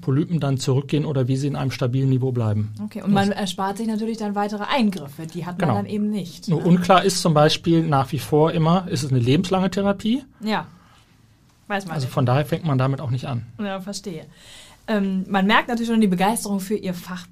Polypen 0.00 0.38
dann 0.38 0.58
zurückgehen 0.58 1.04
oder 1.04 1.26
wie 1.26 1.36
sie 1.36 1.48
in 1.48 1.56
einem 1.56 1.72
stabilen 1.72 2.08
Niveau 2.08 2.30
bleiben. 2.30 2.72
Okay, 2.84 3.02
und 3.02 3.12
man 3.12 3.32
erspart 3.32 3.78
sich 3.78 3.88
natürlich 3.88 4.16
dann 4.16 4.36
weitere 4.36 4.62
Eingriffe. 4.62 5.26
Die 5.26 5.44
hat 5.44 5.58
man 5.58 5.68
Genau. 5.70 5.74
dann 5.80 5.86
eben 5.86 6.08
nicht. 6.08 6.48
Nur 6.48 6.60
ne? 6.60 6.66
unklar 6.66 7.02
ist 7.04 7.20
zum 7.20 7.34
Beispiel 7.34 7.82
nach 7.82 8.12
wie 8.12 8.20
vor 8.20 8.52
immer, 8.52 8.86
ist 8.88 9.02
es 9.02 9.10
eine 9.10 9.18
lebenslange 9.18 9.70
Therapie? 9.70 10.22
Ja. 10.40 10.66
Weiß 11.66 11.86
man 11.86 11.94
Also 11.94 12.06
nicht. 12.06 12.14
von 12.14 12.26
daher 12.26 12.44
fängt 12.46 12.64
man 12.64 12.78
damit 12.78 13.00
auch 13.00 13.10
nicht 13.10 13.26
an. 13.26 13.46
Ja, 13.58 13.80
verstehe. 13.80 14.26
Ähm, 14.86 15.24
man 15.28 15.46
merkt 15.46 15.68
natürlich 15.68 15.88
schon 15.88 16.00
die 16.00 16.06
Begeisterung 16.06 16.60
für 16.60 16.74
ihr 16.74 16.94
Fach 16.94 17.26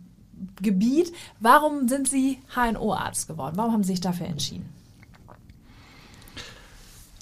Gebiet. 0.62 1.12
Warum 1.38 1.88
sind 1.88 2.08
Sie 2.08 2.38
HNO-Arzt 2.54 3.28
geworden? 3.28 3.56
Warum 3.56 3.72
haben 3.72 3.82
Sie 3.82 3.92
sich 3.92 4.00
dafür 4.00 4.26
entschieden? 4.26 4.68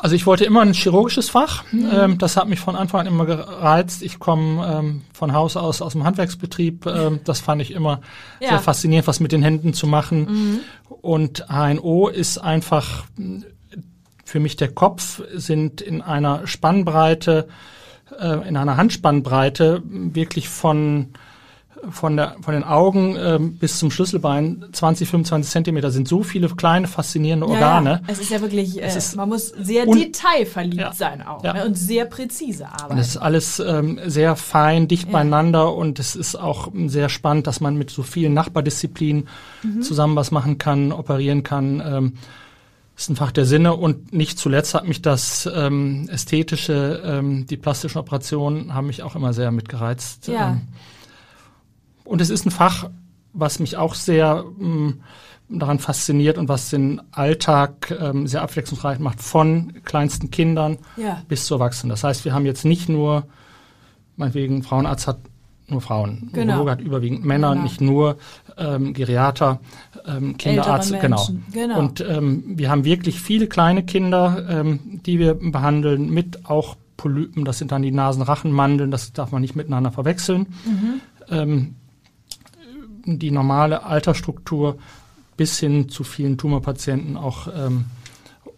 Also 0.01 0.15
ich 0.15 0.27
wollte 0.27 0.45
immer 0.45 0.61
ein 0.61 0.75
chirurgisches 0.75 1.29
Fach. 1.29 1.65
Mhm. 1.73 1.91
Ähm, 1.93 2.19
das 2.19 2.37
hat 2.37 2.49
mich 2.49 2.61
von 2.61 2.77
Anfang 2.77 3.01
an 3.01 3.07
immer 3.09 3.27
gereizt. 3.27 4.03
Ich 4.03 4.21
komme 4.21 4.79
ähm, 4.79 5.03
von 5.13 5.33
Haus 5.33 5.57
aus 5.57 5.83
aus 5.83 5.93
dem 5.93 6.05
Handwerksbetrieb. 6.05 6.87
Ähm, 6.87 7.21
das 7.25 7.41
fand 7.41 7.61
ich 7.61 7.73
immer 7.73 8.01
ja. 8.41 8.51
sehr 8.51 8.61
faszinierend, 8.61 9.09
was 9.09 9.19
mit 9.19 9.33
den 9.33 9.43
Händen 9.43 9.75
zu 9.75 9.89
machen. 9.89 10.21
Mhm. 10.21 10.61
Und 10.89 11.47
HNO 11.49 12.09
ist 12.09 12.39
einfach 12.39 13.05
für 14.25 14.41
mich 14.41 14.57
der 14.57 14.69
Kopf, 14.69 15.23
sind 15.35 15.81
in 15.81 16.01
einer 16.01 16.47
Spannbreite, 16.47 17.49
in 18.17 18.57
einer 18.57 18.77
Handspannbreite 18.77 19.83
wirklich 19.85 20.49
von 20.49 21.09
von, 21.91 22.17
der, 22.17 22.37
von 22.41 22.55
den 22.55 22.65
Augen 22.65 23.17
äh, 23.17 23.39
bis 23.41 23.79
zum 23.79 23.91
Schlüsselbein 23.91 24.65
20, 24.73 25.09
25 25.09 25.51
Zentimeter 25.51 25.91
sind 25.91 26.09
so 26.09 26.23
viele 26.23 26.49
kleine, 26.49 26.87
faszinierende 26.87 27.47
Organe. 27.47 27.91
Ja, 27.91 27.97
ja. 27.97 28.03
Es 28.09 28.19
ist 28.19 28.31
ja 28.31 28.41
wirklich, 28.41 28.83
äh, 28.83 28.87
ist 28.87 29.17
man 29.17 29.29
muss 29.29 29.49
sehr 29.49 29.87
detailverliebt 29.87 30.81
ja, 30.81 30.93
sein 30.93 31.23
auch 31.23 31.43
ne? 31.43 31.65
und 31.65 31.77
sehr 31.77 32.05
präzise 32.05 32.67
arbeiten. 32.67 32.93
Und 32.93 32.99
es 32.99 33.09
ist 33.09 33.17
alles 33.17 33.61
ähm, 33.61 34.01
sehr 34.07 34.37
fein, 34.37 34.89
dicht 34.89 35.11
beieinander 35.11 35.75
und 35.75 35.99
es 35.99 36.17
ist 36.17 36.37
auch 36.37 36.69
sehr 36.87 37.09
spannend, 37.09 37.47
dass 37.47 37.61
man 37.61 37.77
mit 37.77 37.91
so 37.91 38.03
vielen 38.03 38.35
Nachbardisziplinen 38.35 39.29
mhm. 39.63 39.83
zusammen 39.83 40.17
was 40.17 40.31
machen 40.31 40.59
kann, 40.59 40.93
operieren 40.93 41.43
kann. 41.43 41.83
Ähm, 41.85 42.13
ist 42.99 43.09
ein 43.09 43.17
Fach 43.17 43.31
der 43.31 43.45
Sinne 43.45 43.75
und 43.75 44.13
nicht 44.13 44.41
zuletzt 44.41 44.75
hat 44.75 44.87
mich 44.87 45.01
das 45.01 45.49
ähm, 45.55 46.09
ästhetische, 46.11 47.01
ähm, 47.05 47.47
die 47.47 47.57
plastischen 47.57 47.99
Operationen 47.99 48.75
haben 48.75 48.89
mich 48.89 49.05
auch 49.05 49.15
immer 49.15 49.33
sehr 49.33 49.53
mitgereizt. 49.53 50.27
Ja. 50.27 50.51
Ähm, 50.51 50.63
und 52.05 52.21
es 52.21 52.29
ist 52.29 52.45
ein 52.45 52.51
Fach, 52.51 52.91
was 53.33 53.61
mich 53.61 53.77
auch 53.77 53.95
sehr 53.95 54.45
ähm, 54.61 55.03
daran 55.49 55.79
fasziniert 55.79 56.39
und 56.39 56.49
was 56.49 56.71
den 56.71 57.01
Alltag 57.13 57.97
ähm, 57.99 58.27
sehr 58.27 58.43
abwechslungsreich 58.43 58.99
macht, 58.99 59.23
von 59.23 59.75
kleinsten 59.85 60.33
Kindern 60.33 60.79
ja. 60.97 61.23
bis 61.29 61.47
zu 61.47 61.55
Erwachsenen. 61.55 61.91
Das 61.91 62.03
heißt, 62.03 62.25
wir 62.25 62.35
haben 62.35 62.47
jetzt 62.47 62.65
nicht 62.65 62.89
nur, 62.89 63.29
meinetwegen, 64.17 64.65
Frauenarzt 64.65 65.07
hat 65.07 65.19
nur 65.69 65.81
Frauen. 65.81 66.31
Genau. 66.33 66.55
Urologe 66.55 66.71
hat 66.73 66.81
überwiegend 66.81 67.25
Männer, 67.25 67.51
genau. 67.51 67.63
nicht 67.63 67.81
nur 67.81 68.17
ähm, 68.59 68.93
Geriater, 68.93 69.61
ähm, 70.07 70.37
Kinderarzt, 70.37 70.99
genau. 71.01 71.29
genau. 71.53 71.79
Und 71.79 72.01
ähm, 72.01 72.45
wir 72.47 72.71
haben 72.71 72.85
wirklich 72.85 73.21
viele 73.21 73.47
kleine 73.47 73.85
Kinder, 73.85 74.47
ähm, 74.49 75.01
die 75.07 75.19
wir 75.19 75.35
behandeln 75.35 76.11
mit 76.11 76.47
auch 76.47 76.77
Polypen, 76.97 77.45
das 77.45 77.59
sind 77.59 77.73
dann 77.73 77.83
die 77.83 77.93
Nasenrachenmandeln, 77.93 78.91
das 78.91 79.13
darf 79.13 79.31
man 79.33 79.41
nicht 79.41 79.57
miteinander 79.57 79.93
verwechseln. 79.93 80.47
Mhm. 80.65 81.01
Ähm, 81.31 81.75
die 83.05 83.31
normale 83.31 83.85
Altersstruktur 83.85 84.77
bis 85.37 85.59
hin 85.59 85.89
zu 85.89 86.05
vielen 86.05 86.37
Tumorpatienten 86.37 87.17
auch 87.17 87.49
ähm, 87.55 87.87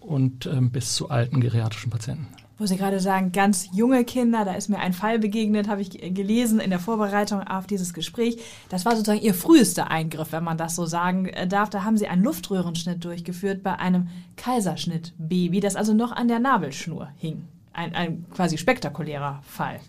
und 0.00 0.47
ähm, 0.47 0.71
bis 0.71 0.95
zu 0.95 1.11
alten 1.11 1.40
geriatrischen 1.40 1.90
Patienten. 1.90 2.26
Wo 2.61 2.67
Sie 2.67 2.76
gerade 2.76 3.00
sagen, 3.00 3.33
ganz 3.33 3.71
junge 3.73 4.05
Kinder, 4.05 4.45
da 4.45 4.52
ist 4.52 4.69
mir 4.69 4.81
ein 4.81 4.93
Fall 4.93 5.19
begegnet, 5.19 5.67
habe 5.67 5.81
ich 5.81 5.93
gelesen 5.93 6.61
in 6.61 6.69
der 6.69 6.79
Vorbereitung 6.79 7.43
auf 7.43 7.67
dieses 7.67 7.95
Gespräch. 7.95 8.37
Das 8.69 8.85
war 8.85 8.93
sozusagen 8.93 9.23
Ihr 9.23 9.33
frühester 9.33 9.90
Eingriff, 9.90 10.33
wenn 10.33 10.45
man 10.45 10.59
das 10.59 10.76
so 10.76 10.85
sagen 10.85 11.25
äh, 11.25 11.49
darf. 11.49 11.71
Da 11.71 11.85
haben 11.85 11.97
Sie 11.97 12.07
einen 12.07 12.23
Luftröhrenschnitt 12.23 13.02
durchgeführt 13.02 13.62
bei 13.62 13.79
einem 13.79 14.09
Kaiserschnittbaby, 14.37 15.61
das 15.61 15.75
also 15.75 15.95
noch 15.95 16.12
an 16.12 16.29
der 16.29 16.38
Nabelschnur 16.38 17.09
hing. 17.17 17.49
Ein, 17.73 17.95
ein 17.95 18.26
quasi 18.31 18.59
spektakulärer 18.59 19.40
Fall. 19.43 19.81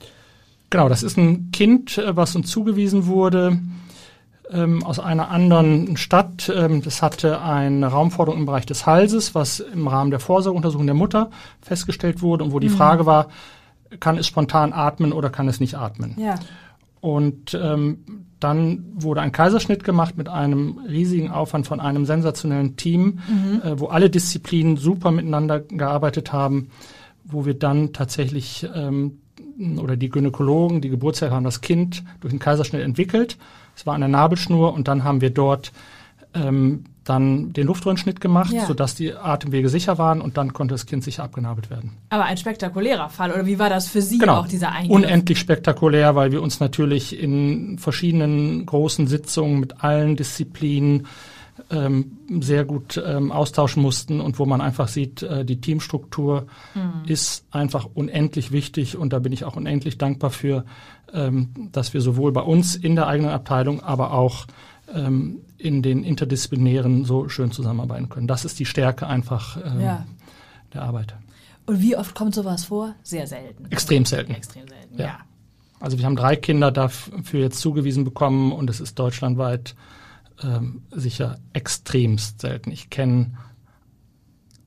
Genau, 0.70 0.88
das 0.88 1.04
ist 1.04 1.18
ein 1.18 1.51
Kind, 1.51 1.98
äh, 1.98 2.16
was 2.16 2.38
uns 2.38 2.50
zugewiesen 2.50 3.06
wurde 3.06 3.60
ähm, 4.51 4.84
aus 4.84 5.00
einer 5.00 5.29
anderen 5.29 5.98
Stadt. 5.98 6.51
Ähm, 6.53 6.81
das 6.81 7.01
hatte 7.01 7.41
eine 7.41 7.88
Raumforderung 7.88 8.39
im 8.39 8.46
Bereich 8.46 8.65
des 8.65 8.86
Halses, 8.86 9.36
was 9.36 9.60
im 9.60 9.88
Rahmen 9.88 10.12
der 10.12 10.20
Vorsorgeuntersuchung 10.20 10.86
der 10.86 10.96
Mutter 10.96 11.29
festgestellt 11.62 12.22
wurde 12.22 12.43
und 12.43 12.51
wo 12.51 12.60
die 12.60 12.70
mhm. 12.70 12.75
Frage 12.75 13.05
war, 13.05 13.27
kann 14.00 14.17
es 14.17 14.27
spontan 14.27 14.74
atmen 14.74 15.12
oder 15.13 15.29
kann 15.29 15.48
es 15.48 15.60
nicht 15.60 15.75
atmen? 15.75 16.15
Ja. 16.17 16.36
Und 17.01 17.60
ähm, 17.62 18.25
dann 18.39 18.86
wurde 18.96 19.22
ein 19.22 19.31
Kaiserschnitt 19.31 19.84
gemacht 19.84 20.17
mit 20.17 20.29
einem 20.29 20.79
riesigen 20.88 21.29
Aufwand 21.31 21.67
von 21.67 21.79
einem 21.79 22.05
sensationellen 22.05 22.75
Team, 22.75 23.20
mhm. 23.27 23.62
äh, 23.63 23.79
wo 23.79 23.88
alle 23.88 24.10
Disziplinen 24.10 24.77
super 24.77 25.12
miteinander 25.12 25.60
gearbeitet 25.60 26.31
haben, 26.31 26.70
wo 27.24 27.46
wir 27.46 27.53
dann 27.53 27.93
tatsächlich 27.93 28.67
ähm, 28.73 29.19
oder 29.78 29.95
die 29.95 30.10
Gynäkologen, 30.10 30.82
die 30.82 30.89
Geburtshelfer 30.89 31.36
haben 31.36 31.43
das 31.43 31.62
Kind 31.62 32.04
durch 32.19 32.32
den 32.32 32.39
Kaiserschnitt 32.39 32.82
entwickelt 32.82 33.38
es 33.75 33.86
war 33.86 33.95
an 33.95 34.01
der 34.01 34.10
Nabelschnur 34.10 34.73
und 34.73 34.88
dann 34.88 35.03
haben 35.03 35.21
wir 35.21 35.29
dort 35.29 35.71
ähm, 36.34 36.86
dann 37.03 37.51
den 37.53 37.67
Luftröhrenschnitt 37.67 38.21
gemacht, 38.21 38.51
ja. 38.51 38.65
sodass 38.65 38.93
die 38.93 39.13
Atemwege 39.13 39.69
sicher 39.69 39.97
waren 39.97 40.21
und 40.21 40.38
dann 40.38 40.53
konnte 40.53 40.75
das 40.75 40.86
Kind 40.86 41.03
sicher 41.03 41.23
abgenabelt 41.23 41.69
werden. 41.69 41.97
Aber 42.10 42.25
ein 42.25 42.38
spektakulärer 42.38 43.10
Fall, 43.10 43.31
oder 43.31 43.45
wie 43.45 43.57
war 43.57 43.69
das 43.69 43.88
für 43.88 44.01
Sie 44.01 44.19
genau. 44.19 44.38
auch, 44.38 44.47
dieser 44.47 44.71
Eingriff? 44.71 44.91
Unendlich 44.91 45.39
spektakulär, 45.39 46.15
weil 46.15 46.31
wir 46.31 46.41
uns 46.41 46.60
natürlich 46.60 47.19
in 47.19 47.79
verschiedenen 47.79 48.65
großen 48.67 49.07
Sitzungen 49.07 49.60
mit 49.60 49.84
allen 49.84 50.15
Disziplinen 50.15 51.07
ähm, 51.71 52.17
sehr 52.41 52.65
gut 52.65 53.01
ähm, 53.03 53.31
austauschen 53.31 53.81
mussten 53.81 54.19
und 54.21 54.39
wo 54.39 54.45
man 54.45 54.62
einfach 54.62 54.88
sieht, 54.88 55.23
äh, 55.23 55.45
die 55.45 55.62
Teamstruktur 55.62 56.47
mhm. 56.75 57.05
ist 57.07 57.45
einfach 57.51 57.88
unendlich 57.93 58.51
wichtig 58.51 58.97
und 58.97 59.13
da 59.13 59.19
bin 59.19 59.31
ich 59.31 59.45
auch 59.45 59.55
unendlich 59.55 59.97
dankbar 59.97 60.29
für, 60.29 60.65
ähm, 61.13 61.69
dass 61.71 61.93
wir 61.93 62.01
sowohl 62.01 62.31
bei 62.31 62.41
uns 62.41 62.75
in 62.75 62.95
der 62.95 63.07
eigenen 63.07 63.31
Abteilung, 63.31 63.81
aber 63.81 64.13
auch 64.13 64.47
ähm, 64.93 65.41
in 65.57 65.81
den 65.81 66.03
interdisziplinären 66.03 67.05
so 67.05 67.29
schön 67.29 67.51
zusammenarbeiten 67.51 68.10
können. 68.10 68.27
Das 68.27 68.45
ist 68.45 68.60
die 68.60 68.65
Stärke 68.65 69.07
einfach 69.07 69.57
ähm, 69.57 69.81
ja. 69.81 70.05
der 70.73 70.84
Arbeit. 70.84 71.15
Und 71.65 71.81
wie 71.81 71.95
oft 71.95 72.15
kommt 72.15 72.36
sowas 72.36 72.65
vor? 72.65 72.95
Sehr 73.03 73.27
selten. 73.27 73.65
Extrem 73.71 74.05
selten. 74.05 74.34
Extrem 74.34 74.67
selten, 74.67 74.97
ja. 74.97 75.05
ja. 75.05 75.19
Also 75.79 75.97
wir 75.97 76.05
haben 76.05 76.15
drei 76.15 76.36
Kinder 76.36 76.71
dafür 76.71 77.39
jetzt 77.39 77.60
zugewiesen 77.60 78.03
bekommen 78.03 78.51
und 78.51 78.69
es 78.69 78.79
ist 78.79 78.99
deutschlandweit 78.99 79.75
ähm, 80.43 80.84
sicher 80.91 81.38
extremst 81.54 82.41
selten. 82.41 82.71
Ich 82.71 82.89
kenne 82.89 83.32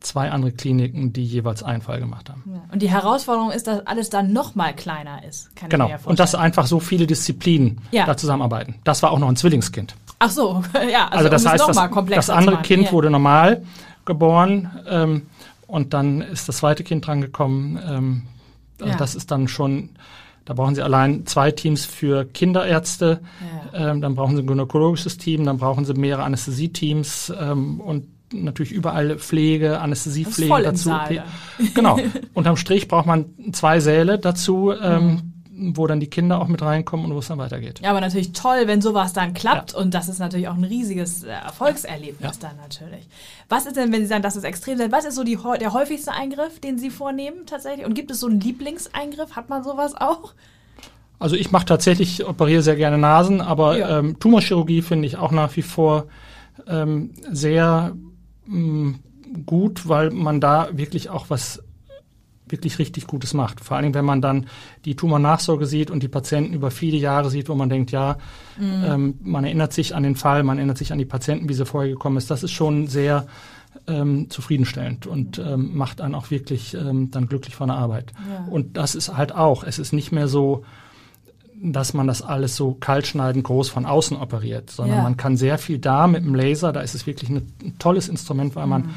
zwei 0.04 0.30
andere 0.30 0.52
Kliniken, 0.52 1.12
die 1.12 1.24
jeweils 1.24 1.62
einen 1.62 1.82
Fall 1.82 1.98
gemacht 1.98 2.28
haben. 2.28 2.42
Ja. 2.46 2.62
Und 2.70 2.82
die 2.82 2.90
Herausforderung 2.90 3.50
ist, 3.50 3.66
dass 3.66 3.86
alles 3.86 4.10
dann 4.10 4.32
noch 4.32 4.54
mal 4.54 4.74
kleiner 4.74 5.24
ist. 5.24 5.54
Kann 5.56 5.70
genau. 5.70 5.90
und 6.04 6.18
dass 6.18 6.34
einfach 6.34 6.66
so 6.66 6.78
viele 6.78 7.06
Disziplinen 7.06 7.80
ja. 7.90 8.06
da 8.06 8.16
zusammenarbeiten. 8.16 8.76
Das 8.84 9.02
war 9.02 9.10
auch 9.10 9.18
noch 9.18 9.28
ein 9.28 9.36
Zwillingskind. 9.36 9.96
Ach 10.18 10.30
so, 10.30 10.62
ja. 10.74 11.06
Also, 11.06 11.18
also 11.18 11.28
das 11.30 11.46
heißt, 11.46 11.68
das, 11.68 12.06
das 12.10 12.30
andere 12.30 12.58
Kind 12.62 12.86
ja. 12.86 12.92
wurde 12.92 13.10
normal 13.10 13.64
geboren 14.04 14.70
ähm, 14.88 15.26
und 15.66 15.94
dann 15.94 16.20
ist 16.20 16.48
das 16.48 16.58
zweite 16.58 16.84
Kind 16.84 17.06
drangekommen. 17.06 17.80
Ähm, 17.86 18.22
also 18.80 18.98
das 18.98 19.14
ist 19.14 19.30
dann 19.30 19.48
schon 19.48 19.90
da 20.44 20.54
brauchen 20.54 20.74
Sie 20.74 20.82
allein 20.82 21.26
zwei 21.26 21.50
Teams 21.50 21.84
für 21.84 22.24
Kinderärzte, 22.24 23.20
ja. 23.72 23.90
ähm, 23.90 24.00
dann 24.00 24.14
brauchen 24.14 24.36
Sie 24.36 24.42
ein 24.42 24.46
gynäkologisches 24.46 25.16
Team, 25.16 25.44
dann 25.44 25.58
brauchen 25.58 25.84
Sie 25.84 25.94
mehrere 25.94 26.24
Anästhesieteams 26.24 27.32
ähm, 27.40 27.80
und 27.80 28.06
natürlich 28.32 28.72
überall 28.72 29.18
Pflege, 29.18 29.80
Anästhesiepflege 29.80 30.62
dazu. 30.62 30.90
Genau. 31.74 31.98
Unterm 32.34 32.56
Strich 32.56 32.88
braucht 32.88 33.06
man 33.06 33.26
zwei 33.52 33.80
Säle 33.80 34.18
dazu, 34.18 34.72
ähm, 34.72 35.06
mhm. 35.06 35.33
Wo 35.56 35.86
dann 35.86 36.00
die 36.00 36.08
Kinder 36.08 36.40
auch 36.40 36.48
mit 36.48 36.62
reinkommen 36.62 37.06
und 37.06 37.14
wo 37.14 37.18
es 37.18 37.28
dann 37.28 37.38
weitergeht. 37.38 37.80
Ja, 37.80 37.90
aber 37.90 38.00
natürlich 38.00 38.32
toll, 38.32 38.66
wenn 38.66 38.80
sowas 38.80 39.12
dann 39.12 39.34
klappt 39.34 39.72
ja. 39.72 39.78
und 39.78 39.94
das 39.94 40.08
ist 40.08 40.18
natürlich 40.18 40.48
auch 40.48 40.56
ein 40.56 40.64
riesiges 40.64 41.22
äh, 41.22 41.30
Erfolgserlebnis 41.30 42.38
ja. 42.40 42.48
dann 42.48 42.56
natürlich. 42.56 43.06
Was 43.48 43.66
ist 43.66 43.76
denn, 43.76 43.92
wenn 43.92 44.00
Sie 44.00 44.06
sagen, 44.06 44.22
das 44.22 44.36
ist 44.36 44.44
extrem, 44.44 44.78
was 44.90 45.04
ist 45.04 45.14
so 45.14 45.24
die, 45.24 45.38
der 45.60 45.72
häufigste 45.72 46.12
Eingriff, 46.12 46.60
den 46.60 46.78
Sie 46.78 46.90
vornehmen 46.90 47.46
tatsächlich? 47.46 47.86
Und 47.86 47.94
gibt 47.94 48.10
es 48.10 48.20
so 48.20 48.26
einen 48.26 48.40
Lieblingseingriff? 48.40 49.36
Hat 49.36 49.48
man 49.48 49.62
sowas 49.62 49.94
auch? 49.94 50.34
Also 51.18 51.36
ich 51.36 51.52
mache 51.52 51.66
tatsächlich, 51.66 52.26
operiere 52.26 52.62
sehr 52.62 52.76
gerne 52.76 52.98
Nasen, 52.98 53.40
aber 53.40 53.78
ja. 53.78 53.98
ähm, 53.98 54.18
Tumorchirurgie 54.18 54.82
finde 54.82 55.06
ich 55.06 55.16
auch 55.16 55.30
nach 55.30 55.54
wie 55.56 55.62
vor 55.62 56.06
ähm, 56.66 57.12
sehr 57.30 57.94
mh, 58.46 58.98
gut, 59.46 59.88
weil 59.88 60.10
man 60.10 60.40
da 60.40 60.68
wirklich 60.72 61.10
auch 61.10 61.30
was 61.30 61.62
wirklich 62.54 62.78
richtig 62.78 63.06
Gutes 63.06 63.34
macht. 63.34 63.60
Vor 63.60 63.76
allen 63.76 63.82
Dingen, 63.82 63.94
wenn 63.94 64.04
man 64.04 64.22
dann 64.22 64.46
die 64.84 64.94
Tumornachsorge 64.94 65.66
sieht 65.66 65.90
und 65.90 66.02
die 66.02 66.08
Patienten 66.08 66.54
über 66.54 66.70
viele 66.70 66.96
Jahre 66.96 67.28
sieht, 67.28 67.48
wo 67.48 67.54
man 67.54 67.68
denkt, 67.68 67.90
ja, 67.90 68.16
mhm. 68.56 68.84
ähm, 68.86 69.14
man 69.22 69.44
erinnert 69.44 69.72
sich 69.72 69.94
an 69.94 70.04
den 70.04 70.14
Fall, 70.14 70.44
man 70.44 70.58
erinnert 70.58 70.78
sich 70.78 70.92
an 70.92 70.98
die 70.98 71.04
Patienten, 71.04 71.48
wie 71.48 71.54
sie 71.54 71.66
vorher 71.66 71.90
gekommen 71.90 72.16
ist. 72.16 72.30
Das 72.30 72.44
ist 72.44 72.52
schon 72.52 72.86
sehr 72.86 73.26
ähm, 73.88 74.30
zufriedenstellend 74.30 75.06
und 75.06 75.38
ähm, 75.38 75.76
macht 75.76 76.00
einen 76.00 76.14
auch 76.14 76.30
wirklich 76.30 76.74
ähm, 76.74 77.10
dann 77.10 77.28
glücklich 77.28 77.56
von 77.56 77.68
der 77.68 77.76
Arbeit. 77.76 78.12
Ja. 78.30 78.46
Und 78.48 78.76
das 78.76 78.94
ist 78.94 79.16
halt 79.16 79.34
auch, 79.34 79.64
es 79.64 79.78
ist 79.78 79.92
nicht 79.92 80.12
mehr 80.12 80.28
so, 80.28 80.64
dass 81.62 81.94
man 81.94 82.06
das 82.06 82.22
alles 82.22 82.56
so 82.56 82.74
kaltschneidend 82.74 83.44
groß 83.44 83.70
von 83.70 83.86
außen 83.86 84.16
operiert, 84.16 84.70
sondern 84.70 84.98
ja. 84.98 85.02
man 85.02 85.16
kann 85.16 85.36
sehr 85.36 85.58
viel 85.58 85.78
da 85.78 86.06
mit 86.06 86.24
dem 86.24 86.34
Laser, 86.34 86.72
da 86.72 86.80
ist 86.80 86.94
es 86.94 87.06
wirklich 87.06 87.30
ein, 87.30 87.52
tolles 87.78 88.08
Instrument, 88.08 88.54
weil 88.54 88.66
man 88.66 88.82
mhm. 88.82 88.90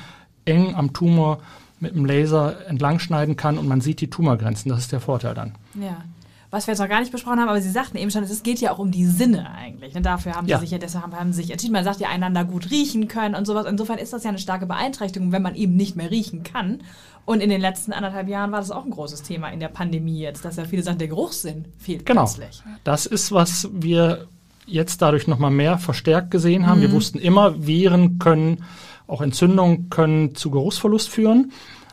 eng 0.46 0.76
am 0.76 0.94
Tumor 0.94 1.40
mit 1.80 1.96
dem 1.96 2.06
Laser 2.06 2.68
entlangschneiden 2.68 3.36
kann 3.36 3.58
und 3.58 3.68
man 3.68 3.82
sieht 3.82 4.02
die 4.02 4.10
Tumorgrenzen. 4.10 4.70
Das 4.70 4.80
ist 4.80 4.92
der 4.92 5.00
Vorteil 5.00 5.34
dann. 5.36 5.54
Ja. 5.80 5.98
was 6.50 6.66
wir 6.66 6.72
jetzt 6.72 6.80
noch 6.80 6.88
gar 6.88 7.02
nicht 7.02 7.12
besprochen 7.12 7.40
haben, 7.42 7.50
aber 7.50 7.60
Sie 7.62 7.70
sagten 7.70 7.98
eben 7.98 8.10
schon, 8.10 8.24
es 8.24 8.42
geht 8.42 8.60
ja 8.62 8.72
auch 8.72 8.80
um 8.80 8.90
die 8.90 9.06
Sinne 9.06 9.52
eigentlich. 9.52 9.94
Ne? 9.94 10.02
Dafür 10.02 10.32
haben 10.34 10.48
Ja. 10.48 10.58
Sie 10.58 10.62
sich 10.62 10.72
ja, 10.72 10.78
deshalb 10.78 11.14
haben 11.14 11.34
Sie 11.34 11.42
sich 11.42 11.52
entschieden. 11.52 11.74
Man 11.74 11.84
sagt 11.84 12.00
ja, 12.00 12.08
einander 12.10 12.46
gut 12.46 12.72
riechen 12.72 13.08
können 13.10 13.36
und 13.36 13.46
sowas. 13.46 13.66
Insofern 13.70 13.98
ist 14.00 14.14
das 14.14 14.24
ja 14.24 14.30
eine 14.30 14.40
starke 14.40 14.66
Beeinträchtigung, 14.66 15.32
wenn 15.34 15.42
man 15.42 15.56
eben 15.56 15.76
nicht 15.76 15.96
mehr 15.98 16.10
riechen 16.10 16.44
kann. 16.44 16.80
Und 17.26 17.42
in 17.42 17.50
den 17.50 17.60
letzten 17.60 17.92
anderthalb 17.92 18.30
Jahren 18.30 18.54
war 18.54 18.60
das 18.62 18.72
auch 18.72 18.86
ein 18.86 18.92
großes 18.92 19.24
Thema 19.24 19.50
in 19.50 19.60
der 19.60 19.68
Pandemie 19.68 20.20
jetzt, 20.20 20.46
dass 20.46 20.56
ja 20.56 20.64
viele 20.64 20.84
sagen, 20.84 20.98
der 21.00 21.10
Geruchssinn 21.10 21.66
fehlt 21.78 22.06
Genau. 22.06 22.24
plötzlich. 22.24 22.64
Das 22.86 23.06
ist, 23.06 23.34
was 23.34 23.68
wir 23.74 24.28
jetzt 24.66 25.02
dadurch 25.02 25.28
nochmal 25.28 25.52
mehr 25.52 25.78
verstärkt 25.78 26.32
gesehen 26.32 26.66
haben. 26.66 26.78
Mhm. 26.80 26.84
Wir 26.84 26.92
wussten 26.94 27.20
immer, 27.20 27.68
Viren 27.68 28.20
können, 28.20 28.64
auch 29.08 29.22
Entzündungen 29.22 29.90
können 29.90 30.36
zu 30.36 30.52
Geruchsverlust 30.52 31.10
führen. 31.10 31.52